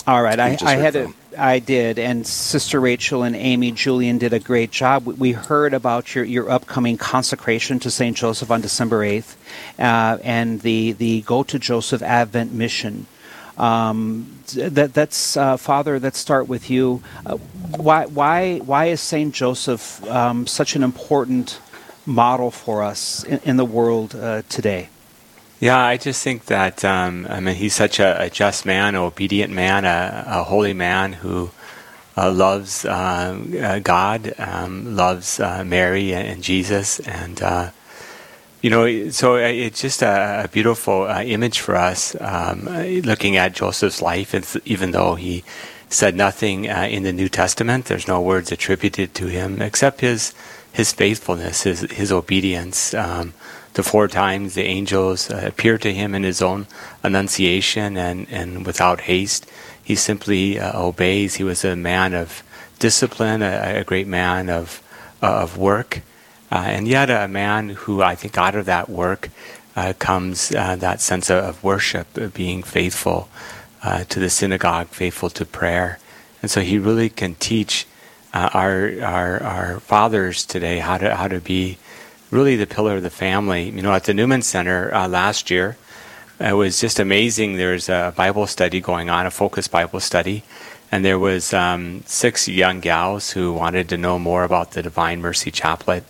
All 0.08 0.22
right, 0.22 0.40
I, 0.40 0.58
I 0.62 0.76
had 0.76 0.96
a, 0.96 1.04
from. 1.04 1.16
I 1.38 1.60
did, 1.60 1.98
and 2.00 2.26
Sister 2.28 2.80
Rachel 2.80 3.24
and 3.24 3.36
Amy 3.36 3.72
Julian 3.72 4.18
did 4.18 4.34
a 4.34 4.40
great 4.40 4.72
job. 4.72 5.06
We- 5.06 5.14
We 5.14 5.32
heard 5.32 5.74
about 5.74 6.14
your, 6.16 6.24
your 6.26 6.50
upcoming 6.50 6.98
consecration 6.98 7.80
to 7.80 7.90
Saint 7.92 8.18
Joseph 8.18 8.52
on 8.52 8.62
December 8.62 9.04
eighth, 9.04 9.38
uh, 9.80 10.18
and 10.24 10.62
the 10.62 10.92
the 10.94 11.22
Go 11.22 11.44
to 11.44 11.58
Joseph 11.60 12.02
Advent 12.02 12.52
mission. 12.54 13.06
Um, 13.58 14.40
that 14.56 14.94
that's 14.94 15.38
uh, 15.38 15.58
Father. 15.58 16.00
Let's 16.00 16.18
start 16.20 16.48
with 16.48 16.70
you. 16.70 17.02
Uh, 17.26 17.38
why 17.78 18.06
why 18.08 18.58
why 18.60 18.86
is 18.86 19.00
Saint 19.02 19.34
Joseph 19.36 20.04
um, 20.10 20.48
such 20.48 20.76
an 20.76 20.84
important 20.84 21.60
model 22.06 22.52
for 22.52 22.84
us 22.84 23.24
in, 23.24 23.40
in 23.46 23.58
the 23.58 23.66
world 23.66 24.16
uh, 24.16 24.42
today? 24.50 24.90
Yeah, 25.64 25.80
I 25.80 25.96
just 25.96 26.22
think 26.22 26.48
that 26.48 26.84
um, 26.84 27.26
I 27.30 27.40
mean 27.40 27.56
he's 27.56 27.74
such 27.74 27.98
a, 28.02 28.24
a 28.24 28.30
just 28.30 28.66
man, 28.66 28.96
an 28.96 29.02
obedient 29.02 29.54
man, 29.54 29.86
a, 29.86 30.26
a 30.28 30.44
holy 30.44 30.74
man 30.74 31.14
who 31.14 31.52
uh, 32.18 32.34
loves 32.34 32.84
uh, 32.84 33.40
uh, 33.62 33.80
God, 33.80 34.34
um, 34.38 34.98
loves 34.98 35.40
uh, 35.40 35.64
Mary 35.64 36.14
and, 36.14 36.28
and 36.28 36.44
Jesus, 36.44 37.00
and 37.00 37.42
uh, 37.42 37.70
you 38.62 38.70
know, 38.70 39.10
so 39.10 39.36
it's 39.36 39.80
just 39.80 40.02
a, 40.02 40.44
a 40.44 40.48
beautiful 40.50 41.04
uh, 41.04 41.24
image 41.24 41.62
for 41.62 41.78
us 41.78 42.14
um, 42.20 42.66
looking 43.06 43.38
at 43.38 43.54
Joseph's 43.54 44.02
life. 44.02 44.36
It's, 44.36 44.58
even 44.66 44.92
though 44.92 45.16
he 45.16 45.46
said 45.88 46.14
nothing 46.14 46.70
uh, 46.70 46.90
in 46.92 47.04
the 47.04 47.14
New 47.14 47.30
Testament, 47.30 47.86
there's 47.86 48.06
no 48.06 48.20
words 48.20 48.52
attributed 48.52 49.16
to 49.16 49.28
him 49.28 49.62
except 49.62 50.02
his 50.02 50.34
his 50.74 50.92
faithfulness, 50.92 51.64
his 51.64 51.90
his 51.90 52.12
obedience. 52.12 52.94
The 53.74 53.84
four 53.84 54.08
times 54.08 54.54
the 54.54 54.64
angels 54.64 55.32
uh, 55.32 55.42
appeared 55.46 55.82
to 55.82 55.94
him 55.94 56.14
in 56.14 56.24
his 56.24 56.42
own 56.42 56.68
annunciation 57.02 57.98
and, 57.98 58.28
and 58.30 58.66
without 58.66 59.02
haste. 59.02 59.50
He 59.84 59.96
simply 59.96 60.60
uh, 60.60 60.80
obeys. 60.80 61.36
He 61.36 61.44
was 61.44 61.66
a 61.66 61.76
man 61.76 62.14
of 62.14 62.44
discipline, 62.80 63.42
a, 63.42 63.80
a 63.80 63.84
great 63.84 64.08
man 64.08 64.50
of, 64.50 64.82
of 65.22 65.58
work, 65.58 66.02
uh, 66.52 66.64
and 66.68 66.88
yet 66.88 67.10
a 67.10 67.28
man 67.28 67.70
who 67.70 68.04
I 68.04 68.16
think 68.16 68.38
out 68.38 68.56
of 68.56 68.66
that 68.66 68.90
work 68.90 69.30
uh, 69.76 69.94
comes 69.98 70.54
uh, 70.54 70.76
that 70.76 71.02
sense 71.02 71.30
of, 71.30 71.44
of 71.44 71.64
worship, 71.64 72.08
being 72.34 72.62
faithful 72.62 73.28
uh, 73.82 74.04
to 74.06 74.20
the 74.20 74.30
synagogue, 74.30 74.88
faithful 74.88 75.30
to 75.32 75.46
prayer. 75.46 76.00
And 76.42 76.52
so 76.52 76.62
he 76.62 76.78
really 76.78 77.10
can 77.10 77.36
teach 77.36 77.88
uh, 78.34 78.50
our, 78.54 79.02
our, 79.02 79.44
our 79.44 79.80
fathers 79.80 80.46
today 80.46 80.80
how 80.80 80.98
to, 80.98 81.16
how 81.16 81.28
to 81.28 81.40
be 81.40 81.78
really 82.34 82.56
the 82.56 82.66
pillar 82.66 82.98
of 82.98 83.04
the 83.04 83.10
family. 83.12 83.70
You 83.70 83.84
know, 83.84 83.94
at 83.94 84.06
the 84.06 84.14
Newman 84.14 84.42
Center 84.42 84.94
uh, 84.94 85.08
last 85.08 85.52
year, 85.52 85.78
it 86.40 86.54
was 86.54 86.82
just 86.82 87.00
amazing. 87.00 87.58
There's 87.58 87.90
a 87.90 88.12
Bible 88.18 88.48
study 88.48 88.82
going 88.82 89.10
on, 89.10 89.28
a 89.28 89.32
focused 89.32 89.70
Bible 89.70 90.00
study, 90.00 90.44
and 90.92 91.06
there 91.06 91.20
was 91.20 91.54
um, 91.54 92.02
six 92.06 92.48
young 92.48 92.80
gals 92.80 93.32
who 93.32 93.54
wanted 93.54 93.88
to 93.90 93.98
know 93.98 94.18
more 94.18 94.44
about 94.44 94.72
the 94.72 94.82
Divine 94.82 95.22
Mercy 95.22 95.52
Chaplet. 95.52 96.04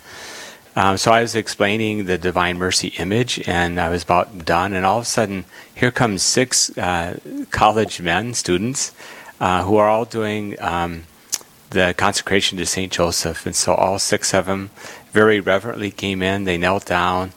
Um, 0.75 0.97
so 0.97 1.11
I 1.11 1.21
was 1.21 1.35
explaining 1.35 2.05
the 2.05 2.17
Divine 2.17 2.57
Mercy 2.57 2.93
image, 2.97 3.47
and 3.47 3.79
I 3.79 3.89
was 3.89 4.03
about 4.03 4.45
done, 4.45 4.73
and 4.73 4.85
all 4.85 4.99
of 4.99 5.03
a 5.03 5.05
sudden, 5.05 5.43
here 5.75 5.91
comes 5.91 6.23
six 6.23 6.75
uh, 6.77 7.19
college 7.51 8.01
men, 8.01 8.33
students, 8.33 8.93
uh, 9.39 9.63
who 9.63 9.75
are 9.75 9.89
all 9.89 10.05
doing 10.05 10.55
um, 10.61 11.03
the 11.73 11.93
consecration 11.97 12.57
to 12.57 12.65
Saint 12.65 12.91
Joseph, 12.91 13.45
and 13.45 13.55
so 13.55 13.73
all 13.73 13.99
six 13.99 14.33
of 14.33 14.45
them 14.45 14.69
very 15.11 15.39
reverently 15.39 15.91
came 15.91 16.21
in. 16.21 16.45
They 16.45 16.57
knelt 16.57 16.85
down, 16.85 17.33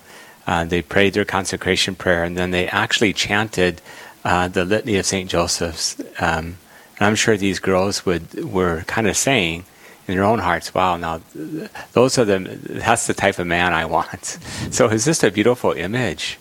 uh, 0.47 0.65
they 0.65 0.83
prayed 0.83 1.15
their 1.15 1.25
consecration 1.25 1.95
prayer, 1.95 2.23
and 2.23 2.37
then 2.37 2.53
they 2.53 2.69
actually 2.69 3.13
chanted 3.13 3.83
uh, 4.25 4.49
the 4.49 4.65
litany 4.65 4.97
of 4.97 5.07
Saint 5.07 5.31
Joseph's. 5.31 6.01
Um, 6.21 6.59
and 6.99 7.07
I'm 7.07 7.15
sure 7.17 7.37
these 7.37 7.59
girls 7.59 8.07
would 8.07 8.45
were 8.45 8.83
kind 8.87 9.09
of 9.09 9.17
saying 9.17 9.65
in 10.07 10.15
their 10.15 10.25
own 10.25 10.39
hearts, 10.39 10.73
"Wow, 10.73 10.97
now 10.97 11.21
those 11.93 12.17
are 12.19 12.25
the 12.25 12.39
that's 12.39 13.07
the 13.07 13.15
type 13.15 13.39
of 13.39 13.47
man 13.47 13.73
I 13.73 13.85
want." 13.85 14.39
So 14.71 14.89
it's 14.89 15.05
just 15.05 15.25
a 15.25 15.31
beautiful 15.31 15.73
image, 15.73 16.39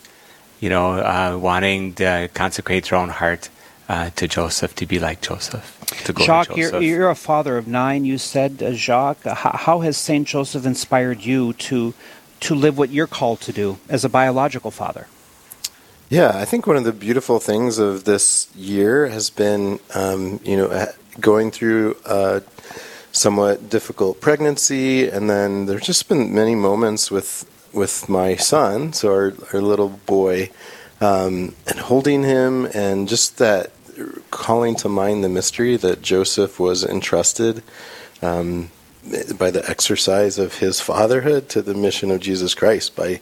you 0.59 0.69
know, 0.69 0.93
uh, 0.93 1.37
wanting 1.39 1.93
to 1.95 2.29
consecrate 2.33 2.85
their 2.85 2.99
own 2.99 3.09
heart 3.09 3.49
uh, 3.87 4.09
to 4.11 4.27
Joseph, 4.27 4.75
to 4.75 4.85
be 4.85 4.99
like 4.99 5.21
Joseph, 5.21 5.79
to 6.05 6.13
go 6.13 6.23
Jacques, 6.23 6.53
to 6.53 6.59
you're, 6.59 6.81
you're 6.81 7.09
a 7.09 7.15
father 7.15 7.57
of 7.57 7.67
nine. 7.67 8.05
You 8.05 8.17
said, 8.17 8.61
uh, 8.61 8.73
Jacques. 8.73 9.23
How, 9.23 9.51
how 9.51 9.79
has 9.81 9.97
Saint 9.97 10.27
Joseph 10.27 10.65
inspired 10.65 11.21
you 11.21 11.53
to 11.53 11.93
to 12.41 12.55
live 12.55 12.77
what 12.77 12.89
you're 12.89 13.07
called 13.07 13.41
to 13.41 13.51
do 13.51 13.77
as 13.89 14.03
a 14.03 14.09
biological 14.09 14.71
father? 14.71 15.07
Yeah, 16.09 16.31
I 16.35 16.45
think 16.45 16.67
one 16.67 16.77
of 16.77 16.83
the 16.83 16.91
beautiful 16.91 17.39
things 17.39 17.79
of 17.79 18.03
this 18.03 18.47
year 18.55 19.07
has 19.07 19.31
been, 19.31 19.79
um, 19.95 20.39
you 20.43 20.55
know, 20.55 20.87
going 21.19 21.49
through 21.49 21.97
a 22.05 22.43
somewhat 23.11 23.69
difficult 23.69 24.21
pregnancy, 24.21 25.07
and 25.09 25.29
then 25.29 25.65
there's 25.65 25.85
just 25.85 26.07
been 26.07 26.33
many 26.33 26.53
moments 26.55 27.09
with 27.09 27.49
with 27.73 28.07
my 28.07 28.35
son, 28.35 28.93
so 28.93 29.11
our, 29.11 29.33
our 29.51 29.61
little 29.61 29.89
boy, 30.05 30.49
um, 31.01 31.55
and 31.67 31.79
holding 31.79 32.23
him, 32.23 32.65
and 32.73 33.07
just 33.09 33.37
that 33.37 33.71
calling 34.31 34.75
to 34.77 34.89
mind 34.89 35.23
the 35.23 35.29
mystery 35.29 35.75
that 35.77 36.01
Joseph 36.01 36.59
was 36.59 36.83
entrusted. 36.83 37.63
Um, 38.21 38.71
by 39.37 39.51
the 39.51 39.63
exercise 39.69 40.39
of 40.39 40.57
his 40.57 40.81
fatherhood 40.81 41.47
to 41.49 41.61
the 41.61 41.75
mission 41.75 42.09
of 42.09 42.19
Jesus 42.19 42.55
Christ 42.55 42.95
by 42.95 43.21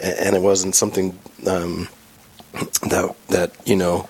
and 0.00 0.36
it 0.36 0.42
wasn't 0.42 0.74
something 0.74 1.18
um, 1.46 1.88
that 2.88 3.14
that 3.28 3.52
you 3.66 3.76
know 3.76 4.08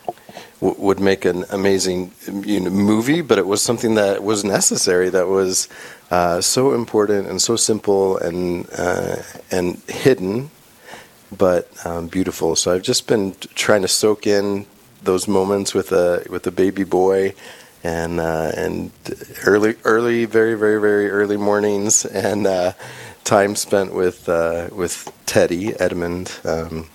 w- 0.60 0.80
would 0.80 1.00
make 1.00 1.24
an 1.24 1.44
amazing 1.50 2.12
you 2.26 2.60
know, 2.60 2.70
movie, 2.70 3.20
but 3.20 3.38
it 3.38 3.46
was 3.46 3.62
something 3.62 3.94
that 3.94 4.22
was 4.22 4.44
necessary. 4.44 5.08
That 5.08 5.28
was 5.28 5.68
uh, 6.10 6.40
so 6.40 6.74
important 6.74 7.28
and 7.28 7.40
so 7.40 7.56
simple 7.56 8.18
and 8.18 8.68
uh, 8.76 9.16
and 9.50 9.76
hidden, 9.88 10.50
but 11.36 11.70
um, 11.86 12.08
beautiful. 12.08 12.56
So 12.56 12.74
I've 12.74 12.82
just 12.82 13.06
been 13.06 13.34
trying 13.54 13.82
to 13.82 13.88
soak 13.88 14.26
in 14.26 14.66
those 15.02 15.28
moments 15.28 15.74
with 15.74 15.92
a 15.92 16.24
with 16.28 16.46
a 16.46 16.50
baby 16.50 16.84
boy. 16.84 17.34
And 17.84 18.18
uh, 18.18 18.50
and 18.56 18.90
early, 19.46 19.76
early, 19.84 20.24
very, 20.24 20.54
very, 20.54 20.80
very 20.80 21.08
early 21.10 21.36
mornings, 21.36 22.04
and 22.04 22.44
uh, 22.44 22.72
time 23.22 23.54
spent 23.54 23.94
with 23.94 24.28
uh, 24.28 24.68
with 24.72 25.12
Teddy 25.26 25.78
Edmund, 25.78 26.40
um, 26.44 26.88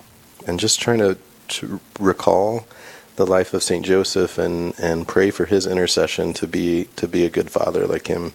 and 0.45 0.59
just 0.59 0.81
trying 0.81 0.99
to, 0.99 1.17
to 1.47 1.79
recall 1.99 2.67
the 3.15 3.25
life 3.25 3.53
of 3.53 3.63
Saint 3.63 3.85
Joseph 3.85 4.37
and, 4.37 4.73
and 4.79 5.07
pray 5.07 5.29
for 5.31 5.45
his 5.45 5.67
intercession 5.67 6.33
to 6.33 6.47
be 6.47 6.89
to 6.95 7.07
be 7.07 7.25
a 7.25 7.29
good 7.29 7.49
father 7.49 7.85
like 7.87 8.07
him. 8.07 8.33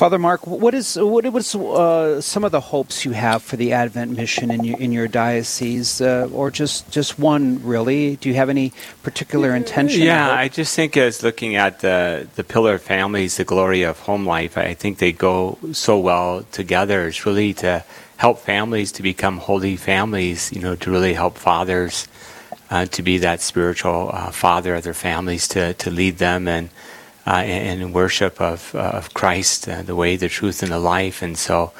Father 0.00 0.18
Mark, 0.18 0.46
what 0.46 0.72
is 0.72 0.96
what 0.96 1.30
was 1.30 1.54
uh, 1.54 2.22
some 2.22 2.42
of 2.44 2.52
the 2.52 2.60
hopes 2.60 3.04
you 3.04 3.12
have 3.12 3.42
for 3.42 3.56
the 3.56 3.74
Advent 3.74 4.16
mission 4.16 4.50
in 4.50 4.64
your 4.64 4.78
in 4.78 4.92
your 4.92 5.06
diocese, 5.06 6.00
uh, 6.00 6.26
or 6.32 6.50
just 6.50 6.90
just 6.90 7.18
one 7.18 7.60
really? 7.62 8.16
Do 8.16 8.30
you 8.30 8.34
have 8.36 8.48
any 8.48 8.72
particular 9.02 9.54
intention? 9.54 10.00
Yeah, 10.00 10.30
I 10.30 10.48
just 10.48 10.74
think 10.74 10.96
as 10.96 11.22
looking 11.22 11.56
at 11.56 11.80
the 11.80 12.26
the 12.36 12.44
pillar 12.44 12.74
of 12.74 12.82
families, 12.82 13.36
the 13.36 13.44
glory 13.44 13.82
of 13.82 13.98
home 14.00 14.24
life, 14.24 14.56
I 14.56 14.72
think 14.72 14.98
they 14.98 15.12
go 15.12 15.58
so 15.72 15.98
well 15.98 16.44
together. 16.50 17.06
It's 17.06 17.26
really 17.26 17.52
to 17.54 17.84
help 18.16 18.38
families 18.38 18.92
to 18.92 19.02
become 19.02 19.36
holy 19.36 19.76
families. 19.76 20.50
You 20.50 20.62
know, 20.62 20.76
to 20.76 20.90
really 20.90 21.12
help 21.12 21.36
fathers 21.36 22.08
uh, 22.70 22.86
to 22.86 23.02
be 23.02 23.18
that 23.18 23.42
spiritual 23.42 24.10
uh, 24.14 24.30
father 24.30 24.76
of 24.76 24.82
their 24.84 24.94
families, 24.94 25.46
to 25.48 25.74
to 25.74 25.90
lead 25.90 26.16
them 26.16 26.48
and 26.48 26.70
uh, 27.30 27.44
in, 27.44 27.80
in 27.80 27.92
worship 27.92 28.40
of, 28.40 28.74
uh, 28.74 28.78
of 28.98 29.14
Christ, 29.14 29.68
uh, 29.68 29.82
the 29.82 29.94
way, 29.94 30.16
the 30.16 30.28
truth, 30.28 30.64
and 30.64 30.72
the 30.72 30.80
life. 30.80 31.22
And 31.22 31.38
so 31.38 31.72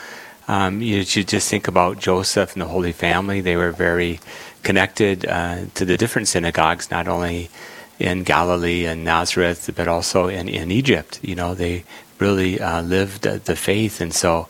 um, 0.46 0.80
you 0.80 1.02
should 1.04 1.26
just 1.26 1.50
think 1.50 1.66
about 1.66 1.98
Joseph 1.98 2.52
and 2.52 2.62
the 2.62 2.68
Holy 2.68 2.92
Family. 2.92 3.40
They 3.40 3.56
were 3.56 3.72
very 3.72 4.20
connected 4.62 5.26
uh, 5.26 5.64
to 5.74 5.84
the 5.84 5.96
different 5.96 6.28
synagogues, 6.28 6.90
not 6.92 7.08
only 7.08 7.50
in 7.98 8.22
Galilee 8.22 8.86
and 8.86 9.02
Nazareth, 9.02 9.70
but 9.74 9.88
also 9.88 10.28
in, 10.28 10.48
in 10.48 10.70
Egypt. 10.70 11.18
You 11.20 11.34
know, 11.34 11.54
they 11.54 11.82
really 12.20 12.58
lived 12.58 13.22
the 13.22 13.56
faith. 13.56 14.00
And 14.00 14.14
so 14.14 14.48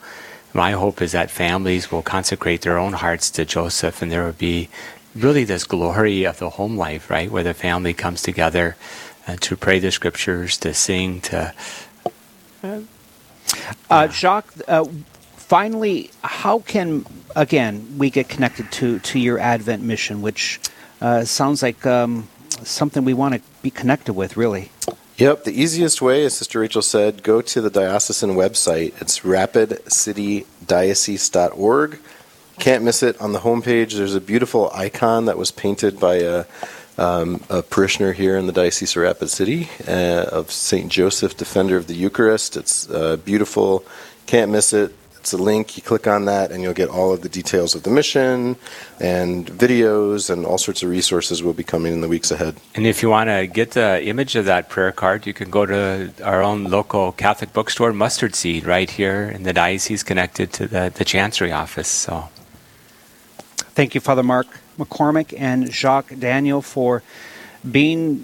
my 0.52 0.72
hope 0.72 1.00
is 1.00 1.12
that 1.12 1.30
families 1.30 1.90
will 1.90 2.02
consecrate 2.02 2.60
their 2.60 2.78
own 2.78 2.92
hearts 2.92 3.30
to 3.30 3.44
Joseph 3.46 4.02
and 4.02 4.12
there 4.12 4.24
will 4.24 4.32
be 4.32 4.68
really 5.14 5.44
this 5.44 5.64
glory 5.64 6.24
of 6.24 6.38
the 6.38 6.50
home 6.50 6.76
life, 6.76 7.10
right, 7.10 7.30
where 7.30 7.42
the 7.42 7.54
family 7.54 7.94
comes 7.94 8.22
together 8.22 8.76
uh, 9.26 9.36
to 9.40 9.56
pray 9.56 9.78
the 9.78 9.90
scriptures, 9.90 10.58
to 10.58 10.74
sing, 10.74 11.22
to. 11.22 11.54
Uh, 13.88 14.06
Jacques, 14.08 14.52
uh, 14.68 14.84
finally, 15.36 16.10
how 16.22 16.58
can 16.60 17.06
again 17.34 17.96
we 17.98 18.10
get 18.10 18.28
connected 18.28 18.70
to 18.72 18.98
to 19.00 19.18
your 19.18 19.38
Advent 19.38 19.82
mission, 19.82 20.20
which 20.22 20.60
uh, 21.00 21.24
sounds 21.24 21.62
like 21.62 21.86
um, 21.86 22.28
something 22.62 23.04
we 23.04 23.14
want 23.14 23.34
to 23.34 23.40
be 23.62 23.70
connected 23.70 24.12
with, 24.12 24.36
really? 24.36 24.70
Yep, 25.16 25.44
the 25.44 25.52
easiest 25.52 26.00
way, 26.00 26.24
as 26.24 26.34
Sister 26.34 26.60
Rachel 26.60 26.80
said, 26.80 27.22
go 27.22 27.42
to 27.42 27.60
the 27.60 27.68
diocesan 27.68 28.30
website. 28.30 28.98
It's 29.02 29.20
rapidcitydiocese.org. 29.20 31.98
Can't 32.58 32.84
miss 32.84 33.02
it 33.02 33.20
on 33.20 33.32
the 33.32 33.40
homepage. 33.40 33.96
There's 33.96 34.14
a 34.14 34.20
beautiful 34.20 34.70
icon 34.72 35.26
that 35.26 35.36
was 35.36 35.50
painted 35.50 36.00
by 36.00 36.14
a 36.16 36.46
um, 37.00 37.42
a 37.48 37.62
parishioner 37.62 38.12
here 38.12 38.36
in 38.36 38.46
the 38.46 38.52
Diocese 38.52 38.94
of 38.94 39.02
Rapid 39.02 39.30
City 39.30 39.68
uh, 39.88 40.26
of 40.30 40.50
St. 40.50 40.92
Joseph, 40.92 41.36
Defender 41.36 41.76
of 41.76 41.86
the 41.86 41.94
Eucharist. 41.94 42.56
It's 42.56 42.88
uh, 42.90 43.16
beautiful. 43.16 43.84
Can't 44.26 44.52
miss 44.52 44.72
it. 44.72 44.94
It's 45.18 45.32
a 45.34 45.36
link. 45.36 45.76
You 45.76 45.82
click 45.82 46.06
on 46.06 46.24
that, 46.26 46.50
and 46.50 46.62
you'll 46.62 46.72
get 46.72 46.88
all 46.88 47.12
of 47.12 47.20
the 47.20 47.28
details 47.28 47.74
of 47.74 47.82
the 47.82 47.90
mission 47.90 48.56
and 49.00 49.46
videos 49.46 50.30
and 50.30 50.46
all 50.46 50.56
sorts 50.56 50.82
of 50.82 50.88
resources 50.88 51.42
will 51.42 51.52
be 51.52 51.64
coming 51.64 51.92
in 51.92 52.00
the 52.00 52.08
weeks 52.08 52.30
ahead. 52.30 52.56
And 52.74 52.86
if 52.86 53.02
you 53.02 53.10
want 53.10 53.28
to 53.28 53.46
get 53.46 53.72
the 53.72 54.02
image 54.02 54.34
of 54.34 54.46
that 54.46 54.70
prayer 54.70 54.92
card, 54.92 55.26
you 55.26 55.34
can 55.34 55.50
go 55.50 55.66
to 55.66 56.10
our 56.24 56.42
own 56.42 56.64
local 56.64 57.12
Catholic 57.12 57.52
bookstore, 57.52 57.92
Mustard 57.92 58.34
Seed, 58.34 58.64
right 58.64 58.88
here 58.88 59.28
in 59.28 59.42
the 59.42 59.52
diocese, 59.52 60.02
connected 60.02 60.54
to 60.54 60.66
the, 60.66 60.92
the 60.94 61.04
Chancery 61.04 61.52
office. 61.52 61.88
So, 61.88 62.30
thank 63.74 63.94
you, 63.94 64.00
Father 64.00 64.22
Mark. 64.22 64.46
McCormick 64.80 65.34
and 65.38 65.72
Jacques 65.72 66.12
Daniel 66.18 66.62
for 66.62 67.02
being 67.70 68.16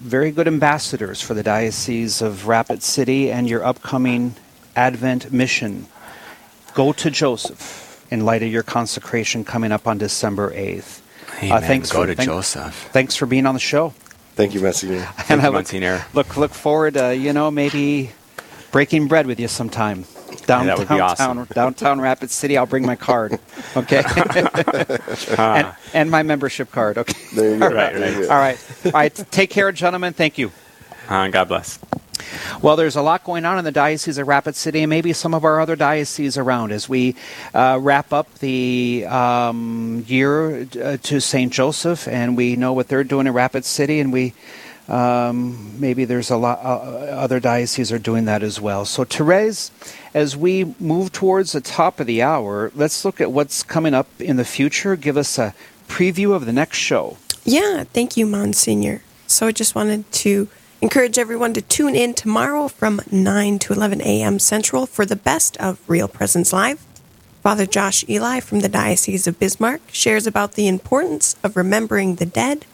very 0.00 0.30
good 0.30 0.46
ambassadors 0.46 1.20
for 1.20 1.34
the 1.34 1.42
Diocese 1.42 2.22
of 2.22 2.46
Rapid 2.46 2.82
City 2.82 3.30
and 3.30 3.48
your 3.48 3.64
upcoming 3.64 4.34
Advent 4.74 5.32
mission. 5.32 5.86
Go 6.74 6.92
to 6.92 7.10
Joseph 7.10 8.06
in 8.10 8.24
light 8.24 8.42
of 8.42 8.50
your 8.50 8.62
consecration 8.62 9.44
coming 9.44 9.72
up 9.72 9.86
on 9.86 9.98
December 9.98 10.52
8th. 10.52 11.00
Amen. 11.42 11.52
Uh, 11.52 11.60
thanks 11.60 11.92
Go 11.92 12.00
for, 12.00 12.06
to 12.06 12.14
thank, 12.14 12.28
Joseph. 12.28 12.74
Thanks 12.92 13.16
for 13.16 13.26
being 13.26 13.46
on 13.46 13.54
the 13.54 13.60
show. 13.60 13.90
Thank 14.34 14.54
you, 14.54 14.60
Monsignor. 14.60 15.00
Thank 15.16 15.30
and 15.30 15.40
you, 15.42 15.46
I 15.46 15.50
look, 15.50 15.54
Monsignor. 15.54 16.04
Look, 16.14 16.36
look 16.36 16.52
forward 16.52 16.94
to, 16.94 17.14
you 17.14 17.32
know, 17.32 17.50
maybe 17.50 18.12
breaking 18.72 19.08
bread 19.08 19.26
with 19.26 19.38
you 19.38 19.48
sometime. 19.48 20.04
Down, 20.46 20.66
yeah, 20.66 20.74
that 20.74 20.78
would 20.78 20.88
downtown, 20.88 21.36
be 21.36 21.42
awesome. 21.42 21.54
downtown 21.54 22.00
Rapid 22.00 22.30
City. 22.30 22.56
I'll 22.56 22.66
bring 22.66 22.84
my 22.84 22.96
card. 22.96 23.38
Okay. 23.76 24.02
and, 25.38 25.74
and, 25.94 26.10
my 26.10 26.22
membership 26.22 26.70
card. 26.72 26.98
Okay. 26.98 27.14
There 27.34 27.52
you 27.52 27.58
go. 27.58 27.66
All 27.66 27.72
right. 27.72 27.94
Right, 27.94 28.16
right. 28.16 28.22
All 28.22 28.38
right. 28.38 28.86
All 28.86 28.92
right. 28.92 29.14
Take 29.30 29.50
care, 29.50 29.70
gentlemen. 29.72 30.12
Thank 30.12 30.38
you. 30.38 30.50
Uh, 31.08 31.28
God 31.28 31.48
bless. 31.48 31.78
Well, 32.62 32.76
there's 32.76 32.96
a 32.96 33.02
lot 33.02 33.24
going 33.24 33.44
on 33.44 33.58
in 33.58 33.64
the 33.64 33.72
Diocese 33.72 34.18
of 34.18 34.28
Rapid 34.28 34.54
City 34.54 34.82
and 34.82 34.90
maybe 34.90 35.12
some 35.12 35.34
of 35.34 35.44
our 35.44 35.60
other 35.60 35.76
dioceses 35.76 36.36
around 36.36 36.72
as 36.72 36.88
we 36.88 37.16
uh, 37.54 37.78
wrap 37.80 38.12
up 38.12 38.32
the 38.38 39.06
um, 39.08 40.04
year 40.06 40.66
uh, 40.82 40.96
to 40.98 41.20
St. 41.20 41.52
Joseph 41.52 42.06
and 42.06 42.36
we 42.36 42.56
know 42.56 42.72
what 42.72 42.88
they're 42.88 43.04
doing 43.04 43.26
in 43.26 43.32
Rapid 43.32 43.64
City 43.64 44.00
and 44.00 44.12
we 44.12 44.34
um, 44.90 45.78
maybe 45.80 46.04
there's 46.04 46.30
a 46.30 46.36
lot 46.36 46.58
uh, 46.64 46.80
other 47.14 47.38
dioceses 47.38 47.92
are 47.92 47.98
doing 47.98 48.24
that 48.24 48.42
as 48.42 48.60
well. 48.60 48.84
So, 48.84 49.04
Therese, 49.04 49.70
as 50.14 50.36
we 50.36 50.74
move 50.80 51.12
towards 51.12 51.52
the 51.52 51.60
top 51.60 52.00
of 52.00 52.06
the 52.06 52.22
hour, 52.22 52.72
let's 52.74 53.04
look 53.04 53.20
at 53.20 53.30
what's 53.30 53.62
coming 53.62 53.94
up 53.94 54.08
in 54.18 54.36
the 54.36 54.44
future. 54.44 54.96
Give 54.96 55.16
us 55.16 55.38
a 55.38 55.54
preview 55.86 56.34
of 56.34 56.44
the 56.44 56.52
next 56.52 56.78
show. 56.78 57.18
Yeah, 57.44 57.84
thank 57.84 58.16
you, 58.16 58.26
Monsignor. 58.26 59.02
So, 59.28 59.46
I 59.46 59.52
just 59.52 59.76
wanted 59.76 60.10
to 60.12 60.48
encourage 60.80 61.18
everyone 61.18 61.52
to 61.54 61.62
tune 61.62 61.94
in 61.94 62.14
tomorrow 62.14 62.66
from 62.66 63.00
9 63.12 63.58
to 63.60 63.72
11 63.72 64.00
a.m. 64.00 64.40
Central 64.40 64.86
for 64.86 65.06
the 65.06 65.16
best 65.16 65.56
of 65.58 65.78
Real 65.88 66.08
Presence 66.08 66.52
Live. 66.52 66.84
Father 67.42 67.64
Josh 67.64 68.04
Ehli 68.04 68.42
from 68.42 68.60
the 68.60 68.68
Diocese 68.68 69.26
of 69.26 69.38
Bismarck 69.38 69.80
shares 69.92 70.26
about 70.26 70.54
the 70.54 70.68
importance 70.68 71.36
of 71.42 71.56
remembering 71.56 72.16
the 72.16 72.26
dead 72.26 72.66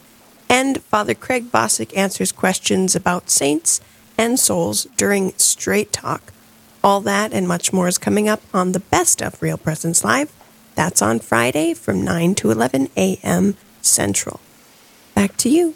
and 0.49 0.81
Father 0.83 1.13
Craig 1.13 1.51
Bosick 1.51 1.95
answers 1.95 2.31
questions 2.31 2.95
about 2.95 3.29
saints 3.29 3.81
and 4.17 4.39
souls 4.39 4.85
during 4.97 5.33
Straight 5.37 5.91
Talk. 5.91 6.33
All 6.83 7.01
that 7.01 7.33
and 7.33 7.47
much 7.47 7.73
more 7.73 7.87
is 7.87 7.97
coming 7.97 8.29
up 8.29 8.41
on 8.53 8.71
the 8.71 8.79
best 8.79 9.21
of 9.21 9.41
Real 9.41 9.57
Presence 9.57 10.03
Live. 10.03 10.31
That's 10.75 11.01
on 11.01 11.19
Friday 11.19 11.73
from 11.73 12.03
9 12.03 12.35
to 12.35 12.51
11 12.51 12.89
a.m. 12.95 13.55
Central. 13.81 14.39
Back 15.15 15.35
to 15.37 15.49
you. 15.49 15.73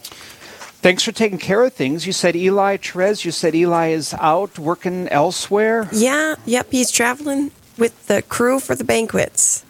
Thanks 0.81 1.03
for 1.03 1.11
taking 1.11 1.37
care 1.37 1.63
of 1.63 1.73
things. 1.73 2.07
You 2.07 2.13
said 2.13 2.35
Ehli, 2.35 2.79
Therese, 2.79 3.25
you 3.25 3.31
said 3.31 3.53
Ehli 3.53 3.91
is 3.91 4.15
out 4.19 4.57
working 4.57 5.07
elsewhere? 5.09 5.87
Yeah, 5.91 6.35
yep, 6.45 6.67
he's 6.71 6.91
traveling 6.91 7.51
with 7.77 8.07
the 8.07 8.21
crew 8.21 8.59
for 8.59 8.75
the 8.75 8.83
banquets 8.83 9.65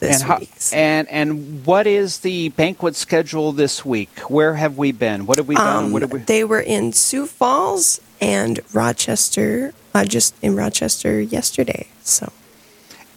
this 0.00 0.22
and 0.22 0.40
week. 0.40 0.52
and 0.72 1.08
and 1.08 1.66
what 1.66 1.86
is 1.86 2.20
the 2.20 2.50
banquet 2.50 2.96
schedule 2.96 3.52
this 3.52 3.84
week? 3.84 4.18
Where 4.30 4.54
have 4.54 4.76
we 4.76 4.92
been? 4.92 5.26
What 5.26 5.38
have 5.38 5.48
we 5.48 5.54
done? 5.54 5.84
Um, 5.86 5.92
what 5.92 6.02
have 6.02 6.12
we? 6.12 6.20
They 6.20 6.44
were 6.44 6.60
in 6.60 6.92
Sioux 6.92 7.26
Falls 7.26 8.00
and 8.20 8.60
Rochester, 8.72 9.72
uh, 9.94 10.04
just 10.04 10.34
in 10.42 10.56
Rochester 10.56 11.20
yesterday. 11.20 11.88
So. 12.02 12.32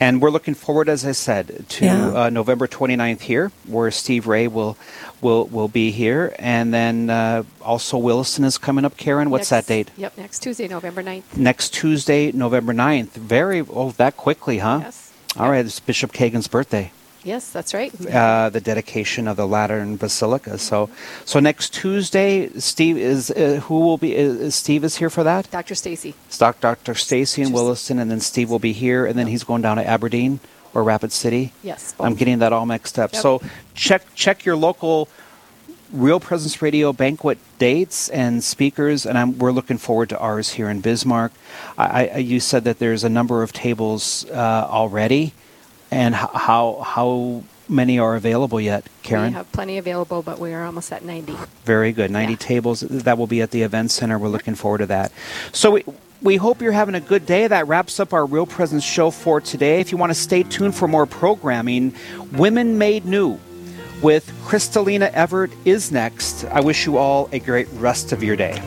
And 0.02 0.22
we're 0.22 0.30
looking 0.30 0.54
forward, 0.54 0.88
as 0.88 1.06
I 1.06 1.12
said, 1.12 1.66
to 1.68 1.86
yeah. 1.86 2.08
uh, 2.08 2.30
November 2.30 2.68
29th 2.68 3.20
here, 3.20 3.52
where 3.68 3.92
Steve 3.92 4.28
Ray 4.28 4.48
will 4.48 4.78
will 5.20 5.46
will 5.48 5.68
be 5.68 5.92
here, 5.92 6.34
and 6.40 6.74
then 6.74 7.10
uh, 7.10 7.44
also 7.62 7.98
Williston 7.98 8.46
is 8.46 8.58
coming 8.58 8.86
up. 8.86 8.96
Karen, 8.96 9.30
what's 9.30 9.52
next, 9.52 9.68
that 9.68 9.74
date? 9.74 9.92
Yep, 9.98 10.18
next 10.18 10.40
Tuesday, 10.40 10.70
November 10.70 11.04
9th. 11.04 11.36
Next 11.36 11.74
Tuesday, 11.74 12.32
November 12.32 12.74
9th. 12.74 13.10
Very 13.10 13.60
oh, 13.60 13.92
that 13.92 14.16
quickly, 14.16 14.60
huh? 14.60 14.80
Yes. 14.84 14.99
All 15.38 15.50
right, 15.50 15.66
it's 15.66 15.80
Bishop 15.80 16.12
Kagan's 16.12 16.48
birthday. 16.48 16.92
Yes, 17.24 17.52
that's 17.52 17.74
right. 17.74 17.94
Uh, 18.08 18.50
the 18.50 18.62
dedication 18.62 19.28
of 19.28 19.36
the 19.36 19.46
Lateran 19.46 19.98
Basilica. 19.98 20.58
So, 20.58 20.90
so 21.26 21.40
next 21.40 21.74
Tuesday, 21.74 22.50
Steve 22.60 22.98
is 22.98 23.30
uh, 23.30 23.62
who 23.66 23.80
will 23.80 23.98
be? 23.98 24.16
Is, 24.16 24.56
Steve 24.56 24.84
is 24.84 24.96
here 24.96 25.10
for 25.10 25.24
that. 25.24 25.52
Dr. 25.52 25.76
Stacy. 25.76 26.16
Doc, 26.38 26.62
Dr. 26.62 26.96
Stacy 26.96 27.42
in 27.42 27.52
Williston, 27.52 28.00
and 28.00 28.10
then 28.10 28.22
Steve 28.22 28.50
will 28.50 28.60
be 28.60 28.72
here, 28.72 29.06
and 29.06 29.20
then 29.20 29.28
he's 29.28 29.44
going 29.44 29.62
down 29.62 29.78
to 29.78 29.86
Aberdeen 29.86 30.40
or 30.74 30.84
Rapid 30.84 31.12
City. 31.12 31.52
Yes. 31.62 31.94
I'm 32.00 32.16
getting 32.16 32.40
that 32.40 32.54
all 32.54 32.66
mixed 32.66 32.98
up. 32.98 33.12
Yep. 33.14 33.22
So 33.22 33.42
check 33.74 34.04
check 34.16 34.46
your 34.46 34.56
local 34.56 35.10
Real 35.92 36.20
Presence 36.20 36.62
Radio 36.62 36.94
banquet 36.94 37.40
dates 37.58 38.10
and 38.10 38.44
speakers, 38.44 39.06
and 39.06 39.18
I'm, 39.18 39.40
we're 39.40 39.52
looking 39.52 39.78
forward 39.78 40.10
to 40.10 40.20
ours 40.20 40.52
here 40.52 40.70
in 40.70 40.82
Bismarck. 40.82 41.32
I, 41.78 42.08
I, 42.08 42.18
you 42.18 42.40
said 42.40 42.64
that 42.66 42.80
there's 42.80 43.04
a 43.04 43.10
number 43.10 43.42
of 43.42 43.54
tables 43.54 44.26
uh, 44.30 44.68
already, 44.70 45.34
and 45.90 46.14
h- 46.14 46.22
how 46.34 46.82
how 46.86 47.44
many 47.68 47.98
are 47.98 48.16
available 48.16 48.62
yet, 48.62 48.86
Karen? 49.02 49.32
We 49.32 49.34
have 49.34 49.52
plenty 49.52 49.78
available, 49.78 50.22
but 50.22 50.40
we 50.40 50.54
are 50.54 50.64
almost 50.66 50.92
at 50.92 51.04
90. 51.04 51.36
Very 51.66 51.92
good. 51.92 52.12
90 52.12 52.36
tables 52.36 52.82
that 52.82 53.18
will 53.18 53.28
be 53.28 53.42
at 53.42 53.52
the 53.52 53.62
event 53.64 53.92
center. 53.92 54.18
We're 54.20 54.30
looking 54.30 54.56
forward 54.56 54.80
to 54.80 54.86
that. 54.88 55.12
So 55.52 55.72
we, 55.72 55.84
we 56.22 56.36
hope 56.36 56.62
you're 56.62 56.72
having 56.72 56.96
a 56.96 57.00
good 57.00 57.26
day. 57.26 57.48
That 57.48 57.68
wraps 57.68 58.00
up 58.00 58.14
our 58.14 58.26
Real 58.26 58.46
Presence 58.46 58.84
show 58.84 59.12
for 59.12 59.40
today. 59.42 59.80
If 59.80 59.92
you 59.92 59.98
want 59.98 60.12
to 60.12 60.16
stay 60.16 60.44
tuned 60.44 60.76
for 60.76 60.88
more 60.88 61.06
programming, 61.06 61.96
Women 62.32 62.78
Made 62.78 63.06
New 63.06 63.40
with 64.02 64.32
Crystalina 64.46 65.12
Evert 65.14 65.52
is 65.66 65.92
next. 65.92 66.46
I 66.46 66.62
wish 66.62 66.86
you 66.86 66.98
all 66.98 67.30
a 67.32 67.40
great 67.40 67.68
rest 67.74 68.12
of 68.12 68.24
your 68.24 68.36
day. 68.36 68.62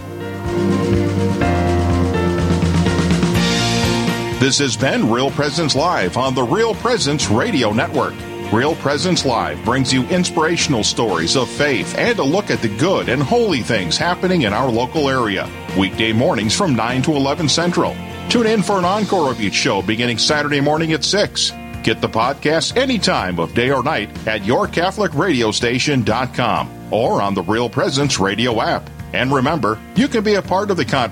This 4.38 4.58
has 4.58 4.76
been 4.76 5.08
Real 5.08 5.30
Presence 5.30 5.76
Live 5.76 6.16
on 6.16 6.34
the 6.34 6.42
Real 6.42 6.74
Presence 6.74 7.30
Radio 7.30 7.72
Network. 7.72 8.14
Real 8.52 8.74
Presence 8.74 9.24
Live 9.24 9.64
brings 9.64 9.92
you 9.92 10.02
inspirational 10.08 10.82
stories 10.82 11.36
of 11.36 11.48
faith 11.48 11.96
and 11.96 12.18
a 12.18 12.24
look 12.24 12.50
at 12.50 12.60
the 12.60 12.76
good 12.76 13.08
and 13.08 13.22
holy 13.22 13.62
things 13.62 13.96
happening 13.96 14.42
in 14.42 14.52
our 14.52 14.68
local 14.68 15.08
area. 15.08 15.48
Weekday 15.78 16.12
mornings 16.12 16.56
from 16.56 16.74
9 16.74 17.02
to 17.02 17.12
11 17.12 17.48
Central. 17.48 17.96
Tune 18.28 18.46
in 18.46 18.62
for 18.62 18.78
an 18.78 18.84
encore 18.84 19.30
of 19.30 19.40
each 19.40 19.54
show 19.54 19.80
beginning 19.80 20.18
Saturday 20.18 20.60
morning 20.60 20.92
at 20.92 21.04
6. 21.04 21.52
Get 21.82 22.00
the 22.00 22.08
podcast 22.08 22.76
any 22.76 22.98
time 22.98 23.40
of 23.40 23.54
day 23.54 23.70
or 23.70 23.82
night 23.82 24.10
at 24.28 24.42
yourcatholicradiostation.com 24.42 26.92
or 26.92 27.20
on 27.20 27.34
the 27.34 27.42
Real 27.42 27.68
Presence 27.68 28.20
radio 28.20 28.60
app. 28.60 28.88
And 29.12 29.32
remember, 29.32 29.78
you 29.96 30.06
can 30.08 30.24
be 30.24 30.34
a 30.34 30.42
part 30.42 30.70
of 30.70 30.76
the 30.76 30.84
conversation 30.84 31.10